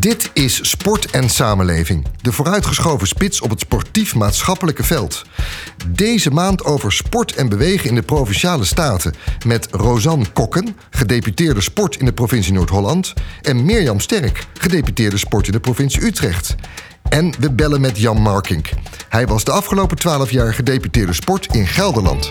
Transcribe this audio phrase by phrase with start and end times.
[0.00, 5.22] Dit is Sport en Samenleving, de vooruitgeschoven spits op het sportief-maatschappelijke veld.
[5.88, 9.14] Deze maand over sport en bewegen in de provinciale staten
[9.46, 15.52] met Rosanne Kokken, gedeputeerde sport in de provincie Noord-Holland, en Mirjam Sterk, gedeputeerde sport in
[15.52, 16.54] de provincie Utrecht.
[17.08, 18.68] En we bellen met Jan Markink.
[19.08, 22.30] Hij was de afgelopen twaalf jaar gedeputeerde sport in Gelderland.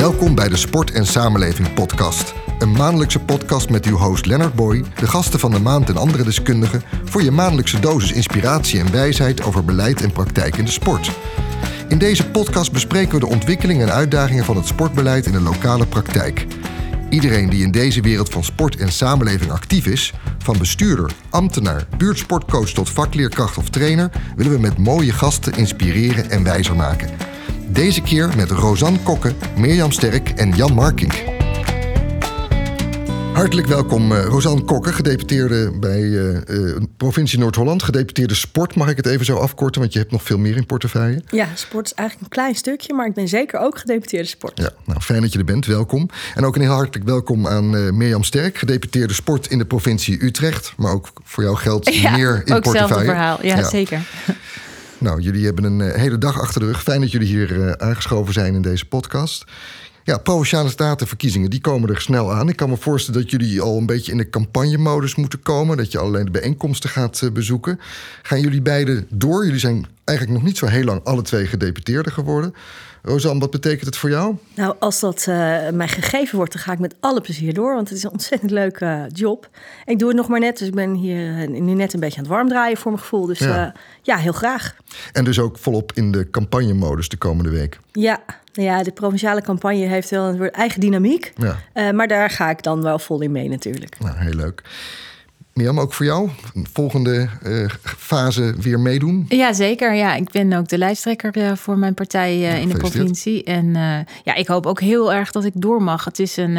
[0.00, 2.34] Welkom bij de Sport en Samenleving podcast.
[2.58, 6.24] Een maandelijkse podcast met uw host Leonard Boy, de gasten van de maand en andere
[6.24, 11.10] deskundigen voor je maandelijkse dosis inspiratie en wijsheid over beleid en praktijk in de sport.
[11.88, 15.86] In deze podcast bespreken we de ontwikkelingen en uitdagingen van het sportbeleid in de lokale
[15.86, 16.46] praktijk.
[17.10, 22.70] Iedereen die in deze wereld van sport en samenleving actief is, van bestuurder, ambtenaar, buurtsportcoach
[22.70, 27.08] tot vakleerkracht of trainer, willen we met mooie gasten inspireren en wijzer maken.
[27.72, 31.12] Deze keer met Rosanne Kokke, Mirjam Sterk en Jan Markink.
[33.32, 37.82] Hartelijk welkom, uh, Rosanne Kokke, gedeputeerde bij uh, uh, provincie Noord-Holland.
[37.82, 40.66] Gedeputeerde sport, mag ik het even zo afkorten, want je hebt nog veel meer in
[40.66, 41.22] portefeuille.
[41.30, 44.58] Ja, sport is eigenlijk een klein stukje, maar ik ben zeker ook gedeputeerde sport.
[44.58, 46.08] Ja, nou fijn dat je er bent, welkom.
[46.34, 50.72] En ook een heel hartelijk welkom aan Mirjam Sterk, gedeputeerde sport in de provincie Utrecht.
[50.76, 52.80] Maar ook voor jou geldt ja, meer in ook portefeuille.
[52.80, 53.68] hetzelfde verhaal, ja, ja.
[53.68, 54.00] zeker.
[55.00, 56.82] Nou, jullie hebben een uh, hele dag achter de rug.
[56.82, 59.44] Fijn dat jullie hier uh, aangeschoven zijn in deze podcast.
[60.04, 62.48] Ja, provinciale statenverkiezingen, die komen er snel aan.
[62.48, 65.76] Ik kan me voorstellen dat jullie al een beetje in de campagnemodus moeten komen.
[65.76, 67.80] Dat je alleen de bijeenkomsten gaat uh, bezoeken.
[68.22, 69.44] Gaan jullie beiden door?
[69.44, 72.54] Jullie zijn eigenlijk nog niet zo heel lang alle twee gedeputeerden geworden.
[73.02, 74.36] Rosanne, wat betekent het voor jou?
[74.54, 75.34] Nou, als dat uh,
[75.70, 77.74] mij gegeven wordt, dan ga ik met alle plezier door.
[77.74, 79.48] Want het is een ontzettend leuke uh, job.
[79.84, 82.16] En ik doe het nog maar net, dus ik ben hier nu net een beetje
[82.16, 83.26] aan het warm draaien voor mijn gevoel.
[83.26, 84.74] Dus ja, ja heel graag.
[85.12, 87.78] En dus ook volop in de campagnemodus de komende week?
[87.92, 88.20] Ja,
[88.60, 91.32] ja de provinciale campagne heeft wel een eigen dynamiek.
[91.36, 91.92] Ja.
[91.92, 93.96] maar daar ga ik dan wel vol in mee natuurlijk.
[93.98, 94.62] Nou, heel leuk.
[95.52, 96.28] Mirjam, ook voor jou?
[96.54, 99.24] Een volgende uh, fase weer meedoen?
[99.28, 99.94] Ja, zeker.
[99.94, 103.44] Ja, ik ben ook de lijsttrekker uh, voor mijn partij uh, ja, in de provincie.
[103.44, 103.72] En
[104.24, 106.04] ja, ik hoop ook heel erg dat ik door mag.
[106.04, 106.56] Het is een,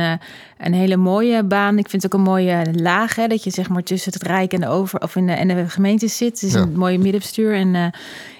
[0.57, 1.77] een hele mooie baan.
[1.77, 3.15] Ik vind het ook een mooie laag.
[3.15, 5.47] Hè, dat je zeg maar tussen het Rijk en de, over, of in de, en
[5.47, 6.39] de gemeente zit.
[6.39, 6.59] Het is ja.
[6.59, 7.53] een mooie middenbestuur.
[7.53, 7.91] En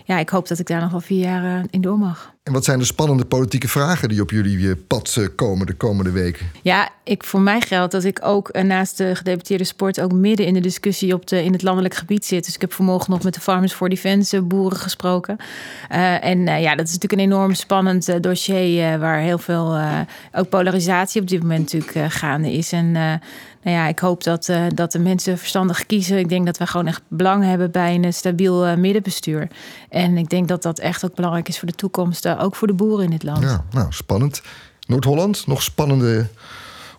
[0.06, 2.34] ja, ik hoop dat ik daar nog wel vier jaar in door mag.
[2.52, 6.46] Wat zijn de spannende politieke vragen die op jullie pad komen de komende weken?
[6.62, 10.54] Ja, ik, voor mij geldt dat ik ook naast de gedeputeerde sport ook midden in
[10.54, 12.46] de discussie op de, in het landelijk gebied zit.
[12.46, 15.38] Dus ik heb vanmorgen nog met de Farmers for Defense boeren gesproken.
[16.22, 19.80] En ja, dat is natuurlijk een enorm spannend dossier waar heel veel
[20.32, 22.72] ook polarisatie op dit moment natuurlijk gaande is.
[22.72, 23.20] En
[23.64, 26.18] nou ja, ik hoop dat, uh, dat de mensen verstandig kiezen.
[26.18, 29.48] Ik denk dat we gewoon echt belang hebben bij een stabiel uh, middenbestuur.
[29.90, 32.68] En ik denk dat dat echt ook belangrijk is voor de toekomst, uh, ook voor
[32.68, 33.44] de boeren in dit land.
[33.44, 34.42] Ja, nou, spannend.
[34.88, 36.28] Noord-Holland, nog spannende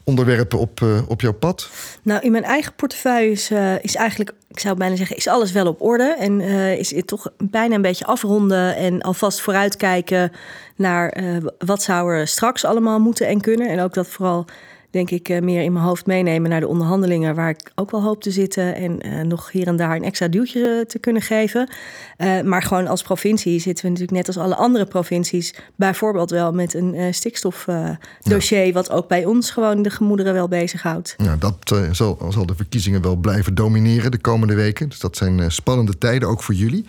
[0.05, 1.71] onderwerpen op, op jouw pad?
[2.03, 3.51] Nou, in mijn eigen portefeuille is,
[3.81, 6.17] is eigenlijk, ik zou bijna zeggen, is alles wel op orde.
[6.19, 6.41] En
[6.79, 10.33] is het toch bijna een beetje afronden en alvast vooruitkijken
[10.77, 11.23] naar
[11.59, 13.69] wat zou er straks allemaal moeten en kunnen.
[13.69, 14.47] En ook dat vooral
[14.93, 18.03] denk ik, uh, meer in mijn hoofd meenemen naar de onderhandelingen, waar ik ook wel
[18.03, 21.71] hoop te zitten en uh, nog hier en daar een extra duwtje te kunnen geven.
[22.19, 26.53] Uh, maar gewoon als provincie zitten we natuurlijk net als alle andere provincies, bijvoorbeeld wel
[26.53, 28.73] met een stikstofdossier, ja.
[28.73, 31.15] wat ook bij ons gewoon de gemoederen wel bezighoudt.
[31.17, 34.89] Ja, dat zal, zal de verkiezingen wel blijven domineren de komende weken.
[34.89, 36.85] Dus dat zijn spannende tijden ook voor jullie.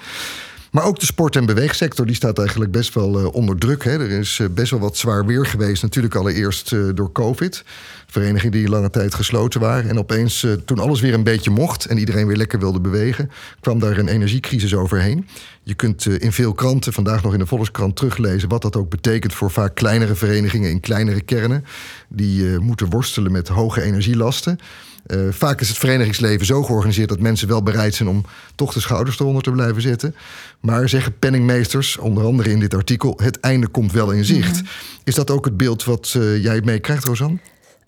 [0.73, 3.83] Maar ook de sport- en beweegsector die staat eigenlijk best wel uh, onder druk.
[3.83, 3.91] Hè.
[3.91, 5.81] Er is uh, best wel wat zwaar weer geweest.
[5.81, 7.63] Natuurlijk allereerst uh, door COVID.
[8.07, 9.89] Verenigingen die lange tijd gesloten waren.
[9.89, 13.79] En opeens, toen alles weer een beetje mocht en iedereen weer lekker wilde bewegen, kwam
[13.79, 15.27] daar een energiecrisis overheen.
[15.63, 19.33] Je kunt in veel kranten, vandaag nog in de Volkskrant, teruglezen wat dat ook betekent
[19.33, 21.65] voor vaak kleinere verenigingen in kleinere kernen.
[22.07, 24.59] Die moeten worstelen met hoge energielasten.
[25.07, 28.25] Uh, vaak is het verenigingsleven zo georganiseerd dat mensen wel bereid zijn om
[28.55, 30.15] toch de schouders eronder te blijven zetten.
[30.59, 34.61] Maar zeggen penningmeesters, onder andere in dit artikel, het einde komt wel in zicht.
[35.03, 37.37] Is dat ook het beeld wat uh, jij meekrijgt, Rosanne?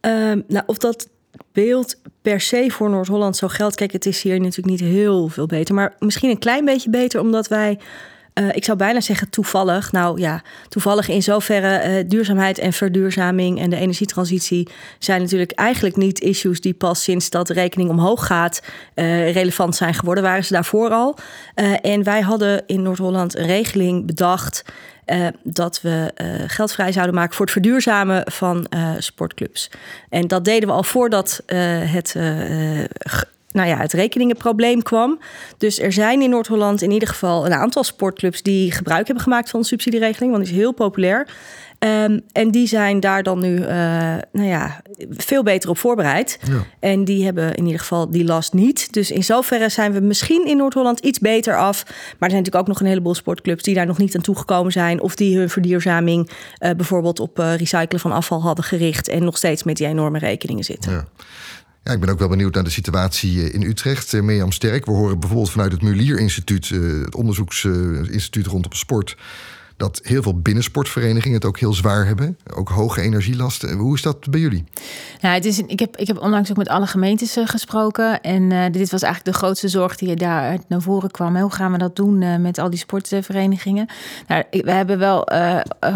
[0.02, 0.12] Uh,
[0.48, 1.08] nou, of dat
[1.52, 3.76] beeld per se voor Noord-Holland zo geldt.
[3.76, 7.20] Kijk, het is hier natuurlijk niet heel veel beter, maar misschien een klein beetje beter,
[7.20, 7.80] omdat wij.
[8.40, 9.92] Uh, ik zou bijna zeggen toevallig.
[9.92, 15.96] Nou ja, toevallig in zoverre uh, duurzaamheid en verduurzaming en de energietransitie zijn natuurlijk eigenlijk
[15.96, 18.62] niet issues die pas sinds dat de rekening omhoog gaat
[18.96, 20.24] uh, relevant zijn geworden.
[20.24, 21.18] Waren ze daarvoor al.
[21.82, 24.64] en wij hadden in Noord-Holland een regeling bedacht.
[25.44, 26.12] Dat we
[26.48, 28.68] geld vrij zouden maken voor het verduurzamen van
[28.98, 29.72] sportclubs.
[30.10, 32.16] En dat deden we al voordat het
[33.56, 35.20] nou ja, het rekeningenprobleem kwam.
[35.58, 39.50] Dus er zijn in Noord-Holland in ieder geval een aantal sportclubs die gebruik hebben gemaakt
[39.50, 41.28] van de subsidieregeling, want die is heel populair.
[41.80, 43.68] Um, en die zijn daar dan nu uh,
[44.32, 46.40] nou ja, veel beter op voorbereid.
[46.44, 46.66] Ja.
[46.80, 48.94] En die hebben in ieder geval die last niet.
[48.94, 51.84] Dus in zoverre zijn we misschien in Noord-Holland iets beter af.
[51.86, 54.72] Maar er zijn natuurlijk ook nog een heleboel sportclubs die daar nog niet aan toegekomen
[54.72, 55.02] zijn.
[55.02, 59.08] Of die hun verduurzaming uh, bijvoorbeeld op uh, recyclen van afval hadden gericht.
[59.08, 60.92] En nog steeds met die enorme rekeningen zitten.
[60.92, 61.06] Ja.
[61.86, 64.22] Ja, ik ben ook wel benieuwd naar de situatie in Utrecht.
[64.22, 69.18] Mirjam Sterk, we horen bijvoorbeeld vanuit het Mulier Instituut, het onderzoeksinstituut rondom sport
[69.78, 72.38] dat heel veel binnensportverenigingen het ook heel zwaar hebben.
[72.54, 73.78] Ook hoge energielasten.
[73.78, 74.64] Hoe is dat bij jullie?
[75.20, 78.22] Ja, het is, ik, heb, ik heb onlangs ook met alle gemeentes uh, gesproken.
[78.22, 81.38] En uh, dit was eigenlijk de grootste zorg die daar naar voren kwam.
[81.38, 83.88] Hoe gaan we dat doen uh, met al die sportverenigingen?
[84.28, 85.30] Nou, we hebben wel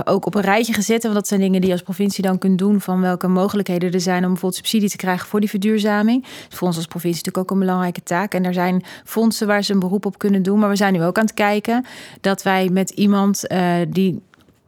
[0.06, 1.04] ook op een rijtje gezet.
[1.04, 2.82] Want dat zijn dingen die je als provincie dan kunt doen.
[2.82, 6.24] Van welke mogelijkheden er zijn om bijvoorbeeld subsidie te krijgen voor die verduurzaming.
[6.24, 8.34] Dus voor ons als provincie natuurlijk ook een belangrijke taak.
[8.34, 10.60] En er zijn fondsen waar ze een beroep op kunnen doen.
[10.60, 11.86] Maar we zijn nu ook aan het kijken
[12.22, 13.48] dat wij met iemand
[13.86, 14.22] die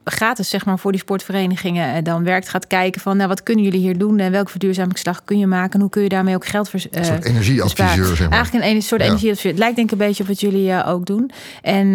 [0.04, 3.64] gratis zeg maar, voor die sportverenigingen eh, dan werkt, gaat kijken van nou, wat kunnen
[3.64, 6.46] jullie hier doen en welke verduurzamingsslag kun je maken en hoe kun je daarmee ook
[6.46, 8.38] geld vers, Een soort energieadviseur, zeg maar.
[8.38, 9.08] Eigenlijk een soort ja.
[9.08, 9.52] energieadviseur.
[9.52, 11.32] Het lijkt denk ik een beetje op wat jullie uh, ook doen.
[11.62, 11.94] En, uh,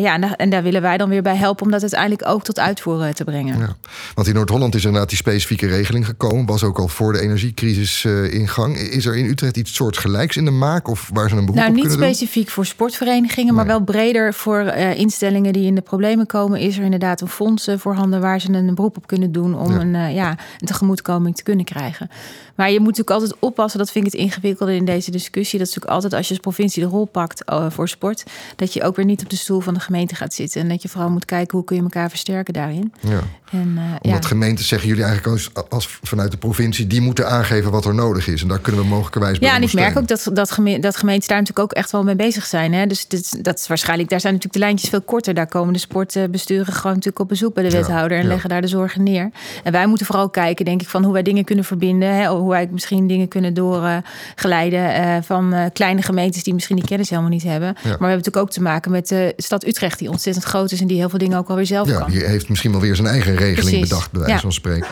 [0.00, 2.44] ja, en, daar, en daar willen wij dan weer bij helpen om dat uiteindelijk ook
[2.44, 3.58] tot uitvoeren te brengen.
[3.58, 3.76] Ja.
[4.14, 6.46] Want in Noord-Holland is inderdaad die specifieke regeling gekomen.
[6.46, 8.76] Was ook al voor de energiecrisis in gang.
[8.78, 11.68] Is er in Utrecht iets soortgelijks in de maak of waar ze een beroep nou,
[11.68, 12.14] op niet kunnen doen?
[12.14, 14.60] specifiek voor sportverenigingen, maar wel breder voor
[14.96, 16.60] instellingen die in de problemen komen.
[16.60, 19.94] Is er inderdaad een fonds voorhanden waar ze een beroep op kunnen doen om Een,
[19.94, 22.10] uh, ja, een tegemoetkoming te kunnen krijgen.
[22.54, 25.58] Maar je moet natuurlijk altijd oppassen, dat vind ik het ingewikkelde in deze discussie.
[25.58, 28.24] Dat is natuurlijk altijd als je als provincie de rol pakt uh, voor sport,
[28.56, 30.60] dat je ook weer niet op de stoel van de gemeente gaat zitten.
[30.60, 32.92] En dat je vooral moet kijken hoe kun je elkaar versterken daarin.
[33.00, 33.20] Ja.
[33.50, 34.28] En, uh, Omdat ja.
[34.28, 38.26] gemeenten zeggen jullie eigenlijk als, als, vanuit de provincie, die moeten aangeven wat er nodig
[38.26, 38.42] is.
[38.42, 40.96] En daar kunnen we mogelijkerwijs bij Ja, en ik merk ook dat, dat, geme dat
[40.96, 42.72] gemeenten daar natuurlijk ook echt wel mee bezig zijn.
[42.72, 42.86] Hè?
[42.86, 45.34] Dus dit, dat is waarschijnlijk, daar zijn natuurlijk de lijntjes veel korter.
[45.34, 48.28] Daar komen de sportbesturen gewoon natuurlijk op bezoek bij de wethouder en ja.
[48.28, 49.30] leggen daar de zorgen neer.
[49.64, 52.14] En wij moeten vooral kijken, denk ik, van hoe wij dingen kunnen verbinden.
[52.14, 52.26] Hè?
[52.26, 57.10] Hoe wij misschien dingen kunnen doorgeleiden uh, van uh, kleine gemeentes die misschien die kennis
[57.10, 57.68] helemaal niet hebben.
[57.68, 57.74] Ja.
[57.74, 60.80] Maar we hebben natuurlijk ook te maken met de stad Utrecht, die ontzettend groot is
[60.80, 62.10] en die heel veel dingen ook alweer zelf ja, kan.
[62.10, 63.88] Die heeft misschien wel weer zijn eigen regeling Precies.
[63.88, 64.88] bedacht, bij wijze van spreken.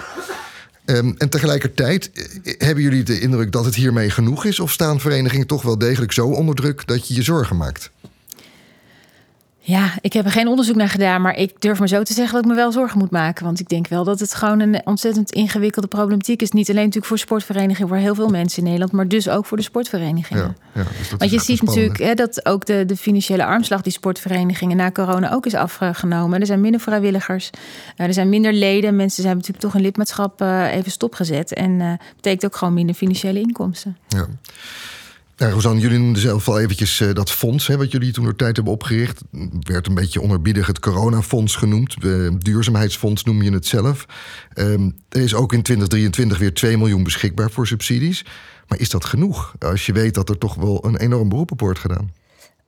[0.84, 2.10] Um, en tegelijkertijd,
[2.58, 4.60] hebben jullie de indruk dat het hiermee genoeg is?
[4.60, 7.90] Of staan verenigingen toch wel degelijk zo onder druk dat je je zorgen maakt?
[9.62, 12.34] Ja, ik heb er geen onderzoek naar gedaan, maar ik durf me zo te zeggen
[12.34, 13.44] dat ik me wel zorgen moet maken.
[13.44, 16.50] Want ik denk wel dat het gewoon een ontzettend ingewikkelde problematiek is.
[16.50, 19.56] Niet alleen natuurlijk voor sportverenigingen, voor heel veel mensen in Nederland, maar dus ook voor
[19.56, 20.56] de sportverenigingen.
[20.74, 23.92] Ja, ja, dus Want je ziet natuurlijk hè, dat ook de, de financiële armslag die
[23.92, 26.40] sportverenigingen na corona ook is afgenomen.
[26.40, 27.50] Er zijn minder vrijwilligers,
[27.96, 28.96] er zijn minder leden.
[28.96, 31.52] Mensen zijn natuurlijk toch een lidmaatschap uh, even stopgezet.
[31.52, 33.96] En uh, betekent ook gewoon minder financiële inkomsten.
[34.08, 34.26] Ja.
[35.40, 37.66] Ja, Rosanne, jullie noemden zelf al eventjes uh, dat fonds...
[37.66, 39.20] Hè, wat jullie toen door tijd hebben opgericht.
[39.60, 41.96] werd een beetje onderbiedig het coronafonds genoemd.
[42.04, 44.06] Uh, duurzaamheidsfonds noem je het zelf.
[44.54, 48.24] Um, er is ook in 2023 weer 2 miljoen beschikbaar voor subsidies.
[48.68, 49.54] Maar is dat genoeg?
[49.58, 52.10] Als je weet dat er toch wel een enorm beroep op wordt gedaan.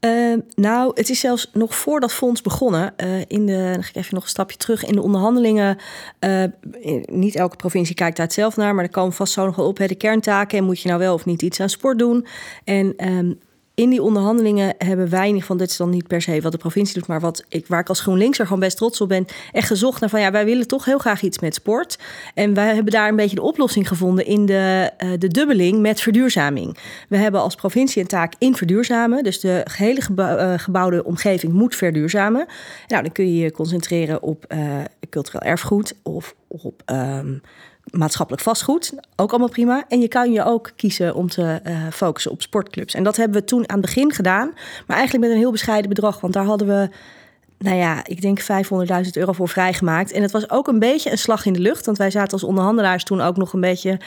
[0.04, 2.94] Uh, nou, het is zelfs nog voor dat fonds begonnen.
[2.96, 4.84] Uh, in de, dan ga ik even nog een stapje terug.
[4.84, 5.78] In de onderhandelingen,
[6.20, 6.44] uh,
[7.06, 9.78] niet elke provincie kijkt daar zelf naar, maar er komen vast zo nog wel op
[9.78, 10.58] hè, de kerntaken.
[10.58, 12.26] En moet je nou wel of niet iets aan sport doen?
[12.64, 13.38] En um,
[13.74, 16.58] in die onderhandelingen hebben wij ieder geval, dit is dan niet per se wat de
[16.58, 19.26] provincie doet, maar wat ik, waar ik als GroenLinks er gewoon best trots op ben,
[19.52, 21.98] echt gezocht naar van ja, wij willen toch heel graag iets met sport.
[22.34, 26.00] En wij hebben daar een beetje de oplossing gevonden in de, uh, de dubbeling met
[26.00, 26.76] verduurzaming.
[27.08, 29.62] We hebben als provincie een taak in verduurzamen, dus de
[29.98, 32.46] gebouw, uh, gebouwde omgeving moet verduurzamen.
[32.88, 36.82] Nou, dan kun je je concentreren op uh, cultureel erfgoed of op.
[36.86, 37.42] Um,
[37.90, 38.92] maatschappelijk vastgoed.
[39.16, 39.84] Ook allemaal prima.
[39.88, 42.94] En je kan je ook kiezen om te uh, focussen op sportclubs.
[42.94, 44.50] En dat hebben we toen aan het begin gedaan.
[44.86, 46.20] Maar eigenlijk met een heel bescheiden bedrag.
[46.20, 46.88] Want daar hadden we,
[47.58, 48.46] nou ja, ik denk 500.000
[49.12, 50.12] euro voor vrijgemaakt.
[50.12, 51.86] En het was ook een beetje een slag in de lucht.
[51.86, 53.98] Want wij zaten als onderhandelaars toen ook nog een beetje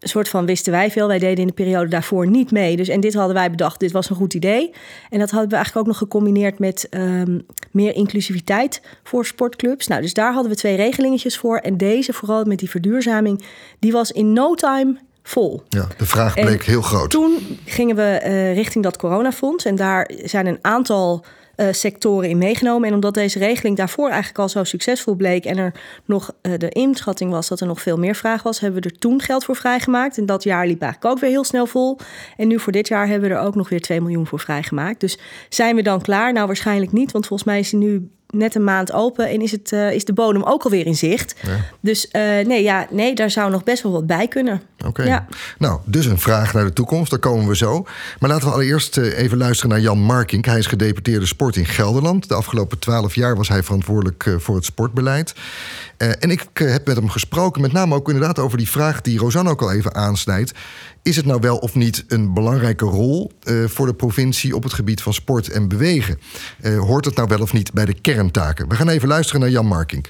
[0.00, 1.06] een soort van wisten wij veel.
[1.06, 2.76] Wij deden in de periode daarvoor niet mee.
[2.76, 4.70] Dus, en dit hadden wij bedacht, dit was een goed idee.
[5.10, 9.86] En dat hadden we eigenlijk ook nog gecombineerd met um, meer inclusiviteit voor sportclubs.
[9.86, 11.56] Nou, dus daar hadden we twee regelingetjes voor.
[11.56, 13.44] En deze, vooral met die verduurzaming,
[13.78, 15.62] die was in no time vol.
[15.68, 17.10] Ja, de vraag bleek en heel groot.
[17.10, 19.64] Toen gingen we uh, richting dat coronafonds.
[19.64, 21.24] En daar zijn een aantal
[21.60, 22.88] uh, sectoren in meegenomen.
[22.88, 25.74] En omdat deze regeling daarvoor eigenlijk al zo succesvol bleek en er
[26.04, 28.98] nog uh, de inschatting was dat er nog veel meer vraag was, hebben we er
[28.98, 30.18] toen geld voor vrijgemaakt.
[30.18, 31.98] En dat jaar liep eigenlijk ook weer heel snel vol.
[32.36, 35.00] En nu voor dit jaar hebben we er ook nog weer 2 miljoen voor vrijgemaakt.
[35.00, 36.32] Dus zijn we dan klaar?
[36.32, 39.50] Nou, waarschijnlijk niet, want volgens mij is hij nu net een maand open en is,
[39.50, 41.34] het, uh, is de bodem ook alweer in zicht.
[41.80, 44.62] Dus uh, nee, ja, nee, daar zou nog best wel wat bij kunnen.
[44.86, 45.02] Oké.
[45.02, 45.26] Ja.
[45.58, 47.86] Nou, dus een vraag naar de toekomst, daar komen we zo.
[48.18, 50.44] Maar laten we allereerst uh, even luisteren naar Jan Markink.
[50.44, 52.28] Hij is gedeputeerde sport in Gelderland.
[52.28, 55.34] De afgelopen twaalf jaar was hij verantwoordelijk voor het sportbeleid.
[55.98, 59.50] En ik heb met hem gesproken, met name ook inderdaad over die vraag die Rosanne
[59.50, 60.52] ook al even aansnijdt.
[61.02, 64.72] Is het nou wel of niet een belangrijke rol uh, voor de provincie op het
[64.72, 66.18] gebied van sport en bewegen?
[66.78, 68.68] Hoort het nou wel of niet bij de kerntaken?
[68.68, 70.08] We gaan even luisteren naar Jan Markink.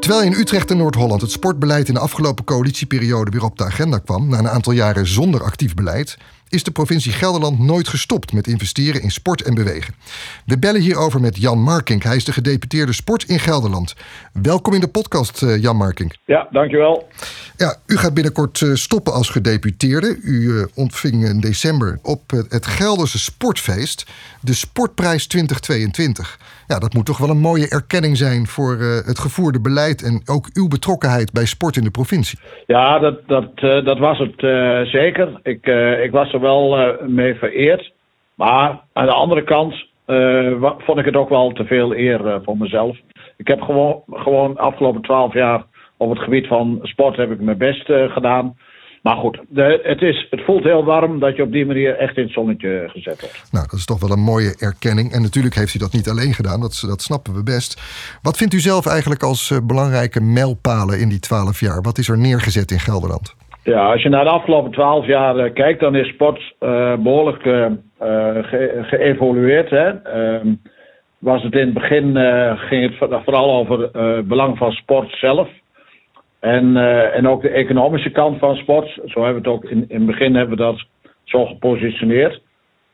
[0.00, 3.98] Terwijl in Utrecht en Noord-Holland het sportbeleid in de afgelopen coalitieperiode weer op de agenda
[3.98, 6.16] kwam, na een aantal jaren zonder actief beleid,
[6.48, 9.94] is de provincie Gelderland nooit gestopt met investeren in sport en bewegen.
[10.46, 12.02] We bellen hierover met Jan Markink.
[12.02, 13.94] Hij is de gedeputeerde sport in Gelderland.
[14.42, 16.14] Welkom in de podcast, uh, Jan Markink.
[16.24, 17.08] Ja, dankjewel.
[17.56, 20.16] Ja, u gaat binnenkort uh, stoppen als gedeputeerde.
[20.22, 24.06] U uh, ontving in december op het Gelderse Sportfeest
[24.40, 26.38] de Sportprijs 2022.
[26.66, 30.48] Ja, dat moet toch wel een mooie erkenning zijn voor het gevoerde beleid en ook
[30.52, 32.38] uw betrokkenheid bij sport in de provincie.
[32.66, 34.40] Ja, dat, dat, dat was het
[34.88, 35.40] zeker.
[35.42, 35.66] Ik,
[36.04, 37.92] ik was er wel uh, mee vereerd.
[38.34, 39.74] Maar aan de andere kant
[40.06, 42.96] uh, vond ik het ook wel te veel eer uh, voor mezelf.
[43.36, 45.64] Ik heb gewoon, gewoon de afgelopen twaalf jaar
[45.96, 48.56] op het gebied van sport heb ik mijn best gedaan.
[49.02, 52.16] Maar goed, de, het, is, het voelt heel warm dat je op die manier echt
[52.16, 53.48] in het zonnetje gezet wordt.
[53.50, 55.12] Nou, dat is toch wel een mooie erkenning.
[55.12, 57.80] En natuurlijk heeft u dat niet alleen gedaan, dat, dat snappen we best.
[58.22, 61.82] Wat vindt u zelf eigenlijk als belangrijke mijlpalen in die twaalf jaar?
[61.82, 63.35] Wat is er neergezet in Gelderland?
[63.66, 67.42] Ja, als je naar de afgelopen twaalf jaar uh, kijkt, dan is sport uh, behoorlijk
[67.42, 69.72] ge geëvolueerd.
[69.72, 70.54] Ehm,
[71.18, 72.16] was het in het begin
[72.56, 75.48] ging het vooral over het belang van sport zelf.
[76.40, 76.76] En,
[77.12, 78.98] en ook de economische kant van sport.
[79.04, 80.84] Zo hebben we het ook in, in het begin hebben we dat
[81.24, 82.42] zo gepositioneerd.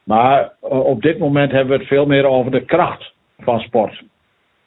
[0.05, 4.03] Maar op dit moment hebben we het veel meer over de kracht van sport.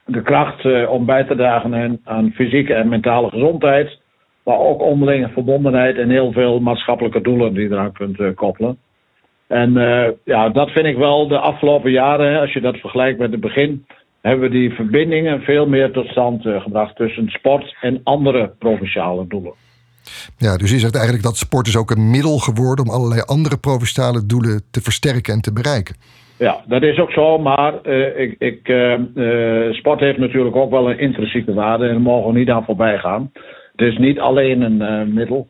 [0.05, 4.03] De kracht om bij te dragen aan fysieke en mentale gezondheid
[4.45, 8.77] maar ook onderlinge verbondenheid en heel veel maatschappelijke doelen die je eraan kunt uh, koppelen.
[9.47, 13.31] En uh, ja, dat vind ik wel de afgelopen jaren, als je dat vergelijkt met
[13.31, 13.85] het begin,
[14.21, 19.27] hebben we die verbindingen veel meer tot stand uh, gebracht tussen sport en andere provinciale
[19.27, 19.53] doelen.
[20.37, 23.57] Ja, dus je zegt eigenlijk dat sport is ook een middel geworden om allerlei andere
[23.57, 25.95] provinciale doelen te versterken en te bereiken.
[26.37, 28.59] Ja, dat is ook zo, maar uh, ik, ik,
[29.71, 32.97] sport heeft natuurlijk ook wel een intrinsieke waarde en daar mogen we niet aan voorbij
[32.97, 33.31] gaan.
[33.75, 35.47] Dus niet alleen een uh, middel.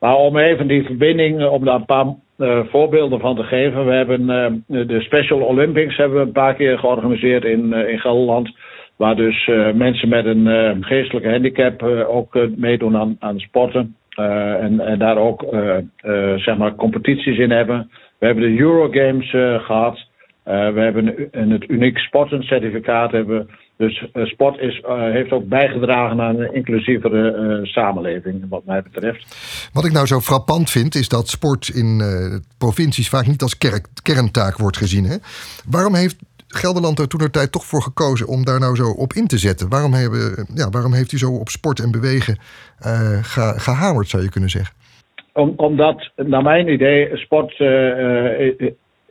[0.00, 2.06] Maar om even die verbinding, eh, om daar een paar
[2.38, 3.86] uh, voorbeelden van te geven.
[3.86, 4.26] We hebben
[4.66, 8.56] de Special Olympics hebben we een paar keer georganiseerd in, in Gelderland.
[8.96, 13.96] Waar dus mensen met een geestelijke handicap ook meedoen aan, aan sporten.
[14.60, 15.44] En, en, daar ook
[16.36, 17.90] zeg maar competities in hebben.
[18.18, 19.30] We hebben de Eurogames
[19.64, 20.06] gehad.
[20.44, 23.48] we hebben een, het uniek sportencertificaat hebben
[23.82, 28.82] dus uh, sport is, uh, heeft ook bijgedragen aan een inclusievere uh, samenleving, wat mij
[28.82, 29.22] betreft.
[29.72, 32.02] Wat ik nou zo frappant vind, is dat sport in
[32.58, 35.04] provincies vaak niet als kerk, kerntaak wordt gezien.
[35.04, 35.16] Hè?
[35.70, 39.12] Waarom heeft Gelderland er toen de tijd toch voor gekozen om daar nou zo op
[39.12, 39.68] in te zetten?
[39.68, 42.38] Waarom, hebben, ja, waarom heeft u zo op sport en bewegen
[43.22, 44.74] ge, gehamerd, zou je kunnen zeggen?
[45.32, 47.56] Om, omdat, naar mijn idee, sport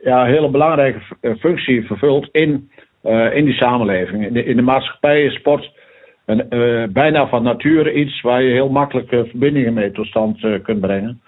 [0.03, 1.01] ja, een hele belangrijke
[1.39, 2.69] functie vervult in
[3.03, 4.35] uh, in die samenleving.
[4.35, 5.71] In de, maatschappij is sport
[6.25, 10.39] een, uh, bijna van nature iets waar je heel makkelijk uh, verbindingen mee tot stand
[10.63, 11.21] kunt brengen.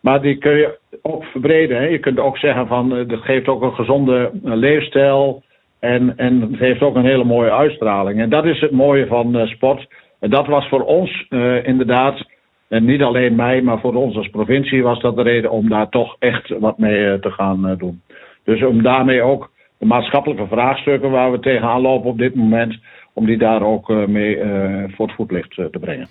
[0.00, 1.76] Maar die kun je ook verbreden.
[1.76, 1.84] Hè?
[1.84, 5.42] Je kunt ook zeggen van dat geeft ook een gezonde leefstijl.
[5.80, 8.20] En, en het heeft ook een hele mooie uitstraling.
[8.20, 9.88] En dat is het mooie van sport.
[10.20, 11.26] En dat was voor ons
[11.62, 12.24] inderdaad,
[12.68, 15.88] en niet alleen mij, maar voor ons als provincie was dat de reden om daar
[15.88, 18.02] toch echt wat mee te gaan doen.
[18.44, 22.78] Dus om daarmee ook de maatschappelijke vraagstukken waar we tegenaan lopen op dit moment,
[23.12, 26.06] om die daar ook uh, mee uh, voor het voetlicht uh, te brengen.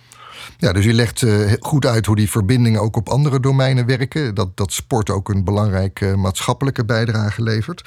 [0.58, 1.20] Ja, dus je legt
[1.60, 4.36] goed uit hoe die verbindingen ook op andere domeinen werken.
[4.36, 7.82] Dat, dat sport ook een belangrijke maatschappelijke bijdrage levert.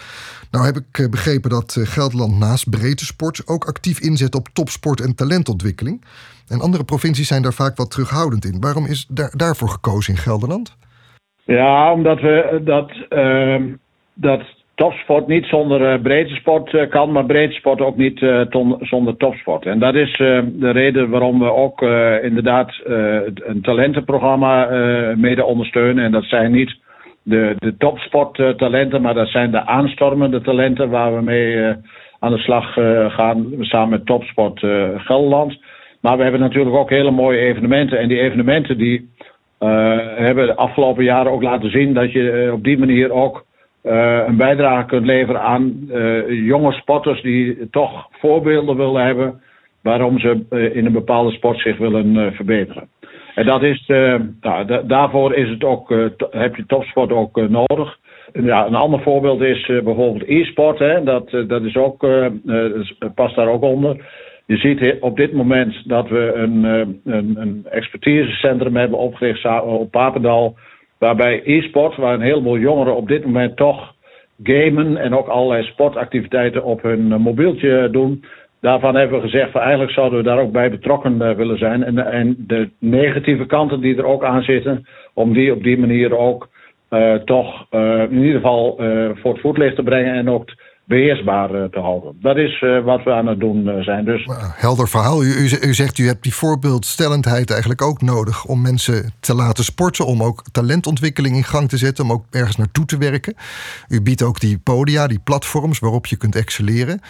[0.50, 5.14] Nou heb ik begrepen dat Gelderland naast breedte sport ook actief inzet op topsport en
[5.14, 6.04] talentontwikkeling.
[6.48, 8.60] En andere provincies zijn daar vaak wat terughoudend in.
[8.60, 10.76] Waarom is daar, daarvoor gekozen in Gelderland?
[11.44, 13.74] Ja, omdat we dat, ehm,
[14.14, 14.42] dat
[14.74, 19.16] topsport niet zonder uh, breedte sport uh, kan, maar breedte sport ook niet ton, zonder
[19.16, 19.66] topsport.
[19.66, 21.82] En dat is de reden waarom we ook
[22.22, 24.66] inderdaad een talentenprogramma
[25.16, 26.04] mede ondersteunen.
[26.04, 26.76] En dat zijn niet
[27.22, 31.74] de, de topsporttalenten, maar dat zijn de aanstormende talenten waar we mee
[32.18, 32.72] aan de slag
[33.12, 34.58] gaan samen met Topsport
[34.96, 35.58] Gelderland.
[36.00, 37.98] Maar we hebben natuurlijk ook hele mooie evenementen.
[37.98, 39.10] En die evenementen die
[40.16, 43.44] hebben de afgelopen jaren ook laten zien dat je op die manier ook
[43.82, 45.90] een bijdrage kunt leveren aan
[46.26, 49.40] jonge sporters die toch voorbeelden willen hebben
[49.82, 52.88] waarom ze in een bepaalde sport zich willen verbeteren.
[53.34, 53.84] En dat is,
[54.40, 55.90] nou, daarvoor is het ook,
[56.30, 57.98] heb je topsport ook nodig.
[58.32, 60.78] Ja, een ander voorbeeld is bijvoorbeeld e-sport.
[61.04, 62.06] Dat, dat is ook,
[63.14, 63.96] past daar ook onder.
[64.46, 66.64] Je ziet op dit moment dat we een,
[67.04, 70.56] een, een expertisecentrum hebben opgericht op Papendal.
[71.02, 73.94] Waarbij e-sport, waar een heleboel jongeren op dit moment toch
[74.42, 78.24] gamen en ook allerlei sportactiviteiten op hun mobieltje doen.
[78.60, 81.84] Daarvan hebben we gezegd, van eigenlijk zouden we daar ook bij betrokken willen zijn.
[81.84, 86.16] En, en de negatieve kanten die er ook aan zitten, om die op die manier
[86.16, 86.48] ook
[86.90, 87.66] uh, toch
[88.10, 88.74] in ieder geval
[89.14, 90.50] voor het voetlicht te brengen en ook
[90.92, 92.16] beheersbaar te houden.
[92.20, 94.04] Dat is wat we aan het doen zijn.
[94.04, 94.28] Dus...
[94.54, 95.24] Helder verhaal.
[95.24, 100.06] U, u, zegt u hebt die voorbeeldstellendheid eigenlijk ook nodig om mensen te laten sporten,
[100.06, 103.34] om ook talentontwikkeling in gang te zetten, om ook ergens naartoe te werken.
[103.88, 107.00] U biedt ook die podia, die platforms waarop je kunt excelleren.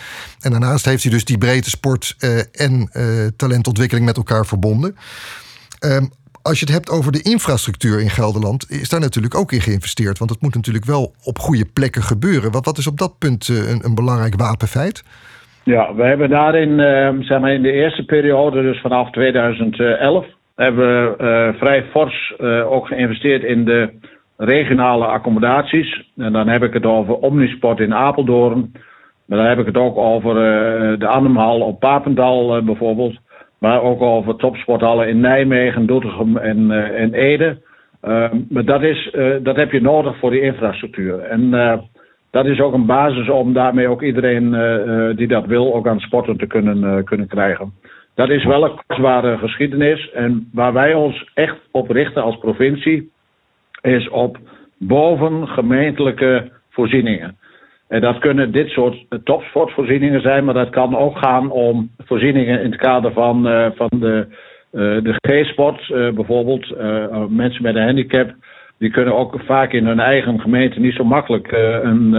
[0.40, 2.16] En daarnaast heeft u dus die breedte sport
[2.52, 2.90] en
[3.36, 4.96] talentontwikkeling met elkaar verbonden.
[5.84, 6.10] Um,
[6.42, 10.18] als je het hebt over de infrastructuur in Gelderland, is daar natuurlijk ook in geïnvesteerd.
[10.18, 12.52] Want het moet natuurlijk wel op goede plekken gebeuren.
[12.52, 15.04] Wat, wat is op dat punt eh, een, een belangrijk wapenfeit?
[15.64, 20.86] Ja, we hebben daarin, uh, zeg maar in de eerste periode, dus vanaf 2011, hebben
[20.86, 23.90] we uh, vrij fors uh, ook geïnvesteerd in de
[24.36, 26.10] regionale accommodaties.
[26.16, 28.72] En dan heb ik het over Omnisport in Apeldoorn.
[29.26, 30.34] Maar dan heb ik het ook over
[30.98, 33.18] de Arnhemhal op Papendal bijvoorbeeld.
[33.62, 37.58] Maar ook over topsporthallen in Nijmegen, Doetinchem en, uh, en Ede.
[38.04, 41.18] Uh, maar dat, is, uh, dat heb je nodig voor die infrastructuur.
[41.18, 41.50] En
[42.30, 44.50] dat is ook een basis om daarmee ook iedereen
[45.16, 47.72] die dat wil ook aan sporten te kunnen, kunnen krijgen.
[48.14, 50.10] Dat is wel een kostbare geschiedenis.
[50.10, 53.10] En waar wij ons echt op richten als provincie
[53.82, 54.38] is op
[54.78, 57.36] bovengemeentelijke voorzieningen.
[57.92, 62.70] En dat kunnen dit soort topsportvoorzieningen zijn, maar dat kan ook gaan om voorzieningen in
[62.70, 64.26] het kader van, uh, van de,
[65.02, 65.86] de G-sport.
[66.14, 66.74] Bijvoorbeeld
[67.28, 68.34] mensen met een handicap,
[68.78, 72.12] die kunnen ook vaak in hun eigen gemeente niet zo makkelijk een,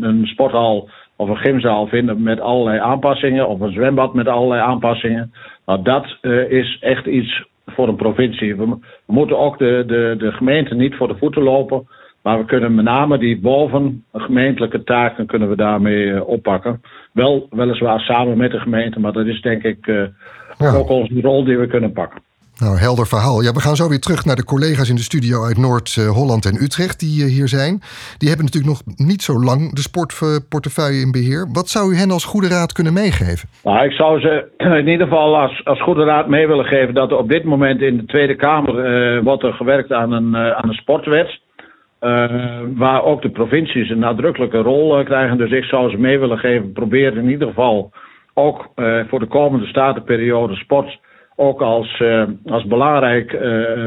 [0.00, 5.32] een sporthal of een gymzaal vinden met allerlei aanpassingen, of een zwembad met allerlei aanpassingen.
[5.66, 6.16] Nou, dat
[6.48, 8.56] is echt iets voor een provincie.
[8.56, 8.66] We,
[9.06, 11.86] we moeten ook de, de, de gemeente niet voor de voeten lopen.
[12.22, 16.80] Maar we kunnen met name die boven gemeentelijke taken kunnen we daarmee uh, oppakken.
[17.12, 20.02] Wel weliswaar samen met de gemeente, maar dat is denk ik uh,
[20.58, 20.74] ja.
[20.74, 22.20] ook onze rol die we kunnen pakken.
[22.60, 23.42] Nou, helder verhaal.
[23.42, 26.62] Ja, we gaan zo weer terug naar de collega's in de studio uit Noord-Holland en
[26.62, 27.80] Utrecht die hier zijn.
[28.18, 31.48] Die hebben natuurlijk nog niet zo lang de sportportefeuille in beheer.
[31.52, 33.48] Wat zou u hen als goede raad kunnen meegeven?
[33.64, 34.32] Nou, ik zou ze
[34.82, 37.80] in ieder geval als, als goede raad mee willen geven dat er op dit moment
[37.80, 41.40] in de Tweede Kamer uh, wordt er gewerkt aan een, aan een sportwet.
[42.00, 45.38] Uh, waar ook de provincies een nadrukkelijke rol uh, krijgen.
[45.38, 46.72] Dus ik zou ze mee willen geven.
[46.72, 47.92] Probeer in ieder geval
[48.34, 50.98] ook uh, voor de komende statenperiode sport
[51.36, 52.02] ook als,
[52.44, 53.38] als belangrijk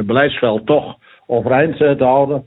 [0.06, 0.96] beleidsveld toch
[1.28, 2.46] overeind te houden.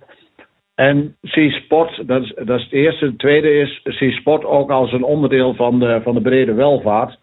[0.75, 3.05] En zie sport, dat is, dat het eerste.
[3.05, 7.19] Het tweede is, zie sport ook als een onderdeel van de, van de brede welvaart.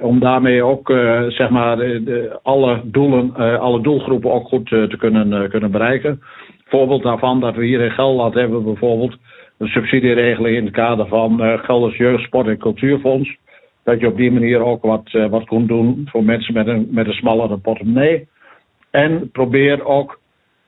[0.00, 0.88] Om daarmee ook
[1.28, 6.20] zeg maar de, alle doelen, alle doelgroepen ook goed te kunnen, kunnen bereiken
[6.72, 9.16] voorbeeld daarvan dat we hier in Gelderland hebben bijvoorbeeld
[9.58, 13.36] een subsidieregeling in het kader van uh, Gelders Jeugd, Sport en Cultuurfonds.
[13.84, 16.88] Dat je op die manier ook wat, uh, wat kon doen voor mensen met een,
[16.90, 18.28] met een smallere portemonnee.
[18.90, 20.20] En probeer ook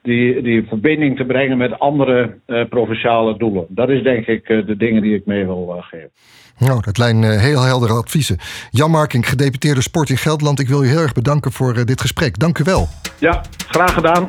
[0.03, 3.67] die, die verbinding te brengen met andere uh, provinciale doelen.
[3.69, 6.11] Dat is denk ik de dingen die ik mee wil geven.
[6.59, 8.39] Nou, dat lijn heel heldere adviezen.
[8.71, 10.61] Jan Marking, gedeputeerde sport in Gelderland.
[10.61, 12.39] Ik wil je heel erg bedanken voor dit gesprek.
[12.39, 12.87] Dank u wel.
[13.19, 14.27] Ja, graag gedaan.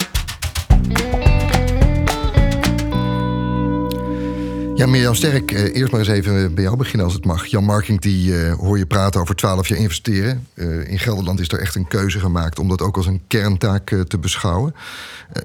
[4.75, 7.45] Ja, Mirjam Sterk, eh, eerst maar eens even bij jou beginnen als het mag.
[7.45, 10.47] Jan Marking, die uh, hoor je praten over 12 jaar investeren.
[10.53, 13.95] Uh, in Gelderland is er echt een keuze gemaakt om dat ook als een kerntaak
[14.07, 14.75] te beschouwen.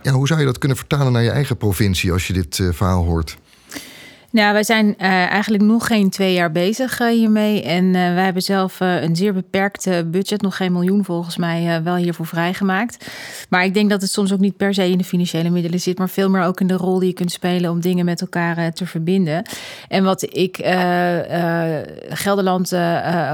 [0.02, 3.04] ja, hoe zou je dat kunnen vertalen naar je eigen provincie als je dit verhaal
[3.04, 3.36] hoort?
[4.32, 7.62] Nou, wij zijn uh, eigenlijk nog geen twee jaar bezig uh, hiermee.
[7.62, 11.96] En uh, wij hebben zelf een zeer beperkt budget, nog geen miljoen volgens mij, wel
[11.96, 13.06] hiervoor vrijgemaakt.
[13.48, 15.98] Maar ik denk dat het soms ook niet per se in de financiële middelen zit,
[15.98, 18.72] maar veel meer ook in de rol die je kunt spelen om dingen met elkaar
[18.72, 19.42] te verbinden.
[19.88, 20.56] En wat ik
[22.08, 22.70] Gelderland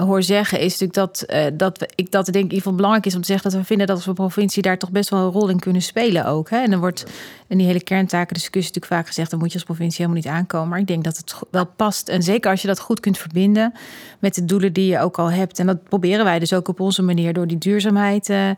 [0.00, 1.26] hoor zeggen, is natuurlijk dat,
[1.58, 3.86] dat ik dat denk in ieder geval belangrijk is om te zeggen dat we vinden
[3.86, 6.50] dat we provincie daar toch best wel een rol in kunnen spelen ook.
[6.50, 6.62] Hè?
[6.62, 7.04] En dan wordt
[7.48, 10.32] in die hele kerntaken discussie natuurlijk vaak gezegd, dan moet je als provincie helemaal niet
[10.32, 10.68] aankomen.
[10.68, 12.08] Maar ik denk dat het wel past.
[12.08, 13.72] En zeker als je dat goed kunt verbinden
[14.18, 15.58] met de doelen die je ook al hebt.
[15.58, 18.50] En dat proberen wij dus ook op onze manier door die duurzaamheid uh,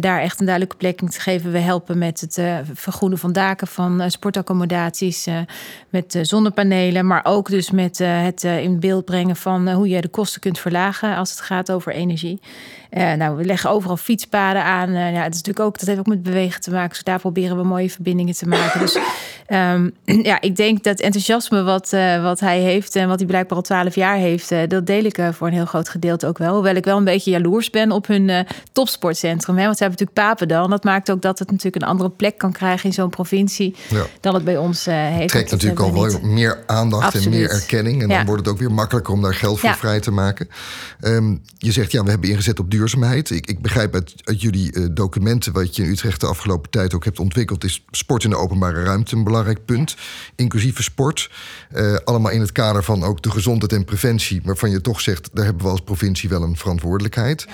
[0.00, 1.52] daar echt een duidelijke plek in te geven.
[1.52, 5.28] We helpen met het uh, vergroenen van daken van sportaccommodaties,
[5.88, 10.40] met zonnepanelen, maar ook dus met het in beeld brengen van hoe je de kosten
[10.40, 12.40] kunt verlagen als het gaat over energie.
[12.96, 14.92] Nou, we leggen overal fietspaden aan.
[14.92, 16.88] ja, het is natuurlijk ook, dat heeft ook met bewegen te maken.
[16.88, 18.80] Dus daar proberen we mooie verbindingen te maken.
[18.80, 18.98] Dus
[19.48, 19.94] um,
[20.30, 23.62] ja, ik denk dat enthousiasme wat, uh, wat hij heeft en wat hij blijkbaar al
[23.62, 26.54] twaalf jaar heeft, uh, dat deel ik uh, voor een heel groot gedeelte ook wel.
[26.54, 29.56] Hoewel ik wel een beetje jaloers ben op hun topsportcentrum.
[29.56, 29.64] Hè?
[29.64, 30.68] Want ze hebben natuurlijk Papendal.
[30.68, 34.06] Dat maakt ook dat het natuurlijk een andere plek kan krijgen in zo'n provincie ja.
[34.20, 35.18] dan het bij ons heeft.
[35.18, 37.26] Het trekt natuurlijk al wel meer aandacht Absoluut.
[37.26, 38.02] en meer erkenning.
[38.02, 38.16] En ja.
[38.16, 39.76] dan wordt het ook weer makkelijker om daar geld voor ja.
[39.76, 40.48] vrij te maken.
[41.00, 43.30] Um, je zegt ja, we hebben ingezet op duurzaamheid.
[43.30, 47.04] Ik, ik begrijp uit, uit jullie documenten wat je in Utrecht de afgelopen tijd ook
[47.04, 49.96] hebt ontwikkeld, is sport in de openbare ruimte een belangrijk punt.
[50.34, 51.30] Inclusieve sport.
[51.74, 55.30] Uh, allemaal in het kader van ook de gezondheid en preventie, waarvan je toch zegt,
[55.32, 57.46] daar hebben we als provincie wel een verantwoordelijkheid.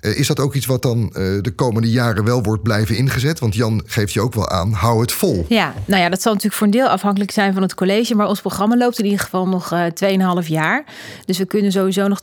[0.00, 1.08] Uh, is dat ook iets wat dan
[1.42, 3.38] de komende jaren wel wordt blijven ingezet?
[3.38, 5.44] Want Jan geeft je ook wel aan, hou het vol.
[5.48, 8.28] Ja, nou ja, dat zal natuurlijk voor een deel afhankelijk zijn van het college, maar
[8.28, 9.74] ons programma loopt in ieder geval nog
[10.42, 10.84] 2,5 jaar.
[11.24, 12.20] Dus we kunnen sowieso nog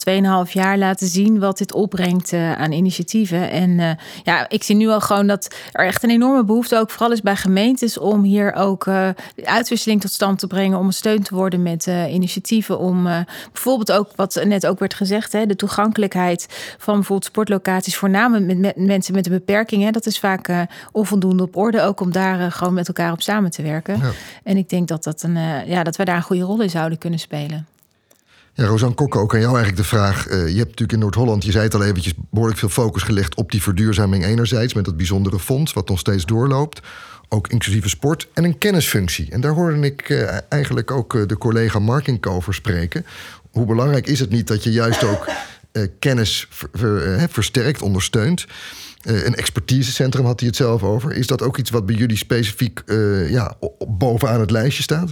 [0.47, 3.49] 2,5 jaar laten zien wat dit opbrengt aan initiatieven.
[3.49, 7.11] En ja, ik zie nu al gewoon dat er echt een enorme behoefte ook vooral
[7.11, 9.09] is bij gemeentes om hier ook uh,
[9.43, 13.03] uitwisseling tot stand te brengen, om steun te worden met initiatieven, om
[13.51, 18.57] bijvoorbeeld ook wat net ook werd gezegd, hè, de toegankelijkheid van bijvoorbeeld sportlocaties, voornamelijk met,
[18.57, 19.83] met mensen met een beperking.
[19.83, 20.49] Hè, dat is vaak
[20.91, 23.97] onvoldoende op orde, ook om daar gewoon met elkaar op samen te werken.
[23.99, 24.11] Ja.
[24.43, 26.97] En ik denk dat, dat, een, ja, dat we daar een goede rol in zouden
[26.97, 27.67] kunnen spelen.
[28.57, 30.27] Ja, Rosanne ook aan jou eigenlijk de vraag.
[30.27, 33.35] Uh, je hebt natuurlijk in Noord-Holland, je zei het al eventjes, behoorlijk veel focus gelegd
[33.35, 36.81] op die verduurzaming enerzijds, met dat bijzondere fonds wat nog steeds doorloopt.
[37.29, 39.31] Ook inclusieve sport en een kennisfunctie.
[39.31, 43.05] En daar hoorde ik uh, eigenlijk ook uh, de collega Marking over spreken.
[43.51, 45.27] Hoe belangrijk is het niet dat je juist ook
[45.99, 48.45] kennis ver, ver, versterkt, ondersteunt?
[49.01, 51.13] een expertisecentrum had hij het zelf over.
[51.13, 52.83] Is dat ook iets wat bij jullie specifiek
[53.29, 55.11] ja, bovenaan het lijstje staat?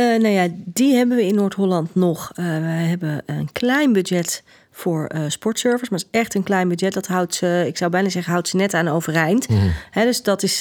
[0.00, 2.30] Uh, nou ja, die hebben we in Noord-Holland nog.
[2.30, 6.68] Uh, we hebben een klein budget voor uh, sportservice, maar het is echt een klein
[6.68, 6.92] budget.
[6.92, 9.48] Dat houdt ze, ik zou bijna zeggen, houdt ze net aan overeind.
[9.48, 9.72] Mm.
[9.90, 10.60] Hè, dus dat is.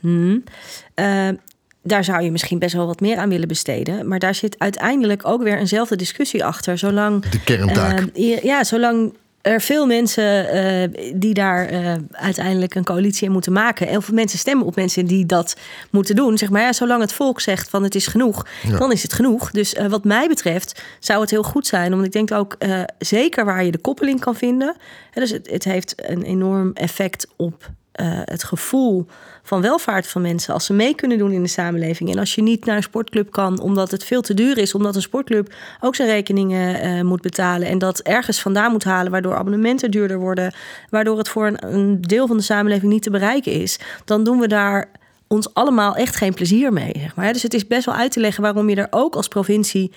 [0.00, 0.44] Hmm.
[1.82, 4.08] daar zou je misschien best wel wat meer aan willen besteden.
[4.08, 6.78] Maar daar zit uiteindelijk ook weer eenzelfde discussie achter.
[6.78, 7.28] Zolang.
[7.28, 8.08] De kerntaak.
[8.42, 9.12] ja, zolang
[9.46, 13.88] er veel mensen uh, die daar uh, uiteindelijk een coalitie in moeten maken.
[13.88, 15.56] Heel veel mensen stemmen op mensen die dat
[15.90, 16.38] moeten doen.
[16.38, 18.78] Zeg maar, ja, zolang het volk zegt van het is genoeg, ja.
[18.78, 19.50] dan is het genoeg.
[19.50, 21.92] Dus uh, wat mij betreft zou het heel goed zijn.
[21.92, 22.56] Omdat ik denk ook
[22.98, 24.76] zeker waar je de koppeling kan vinden.
[25.12, 27.70] Dus het, het heeft een enorm effect op
[28.24, 29.06] het gevoel
[29.46, 30.54] van welvaart van mensen.
[30.54, 32.10] Als ze mee kunnen doen in de samenleving.
[32.10, 34.74] En als je niet naar een sportclub kan omdat het veel te duur is.
[34.74, 37.68] Omdat een sportclub ook zijn rekeningen uh, moet betalen.
[37.68, 39.12] En dat ergens vandaan moet halen.
[39.12, 40.54] Waardoor abonnementen duurder worden.
[40.90, 43.78] Waardoor het voor een, deel van de samenleving niet te bereiken is.
[44.04, 44.88] Dan doen we daar
[45.26, 46.92] ons allemaal echt geen plezier mee.
[46.98, 47.32] Zeg maar.
[47.32, 49.92] Dus het is best wel uit te leggen waarom je er ook als provincie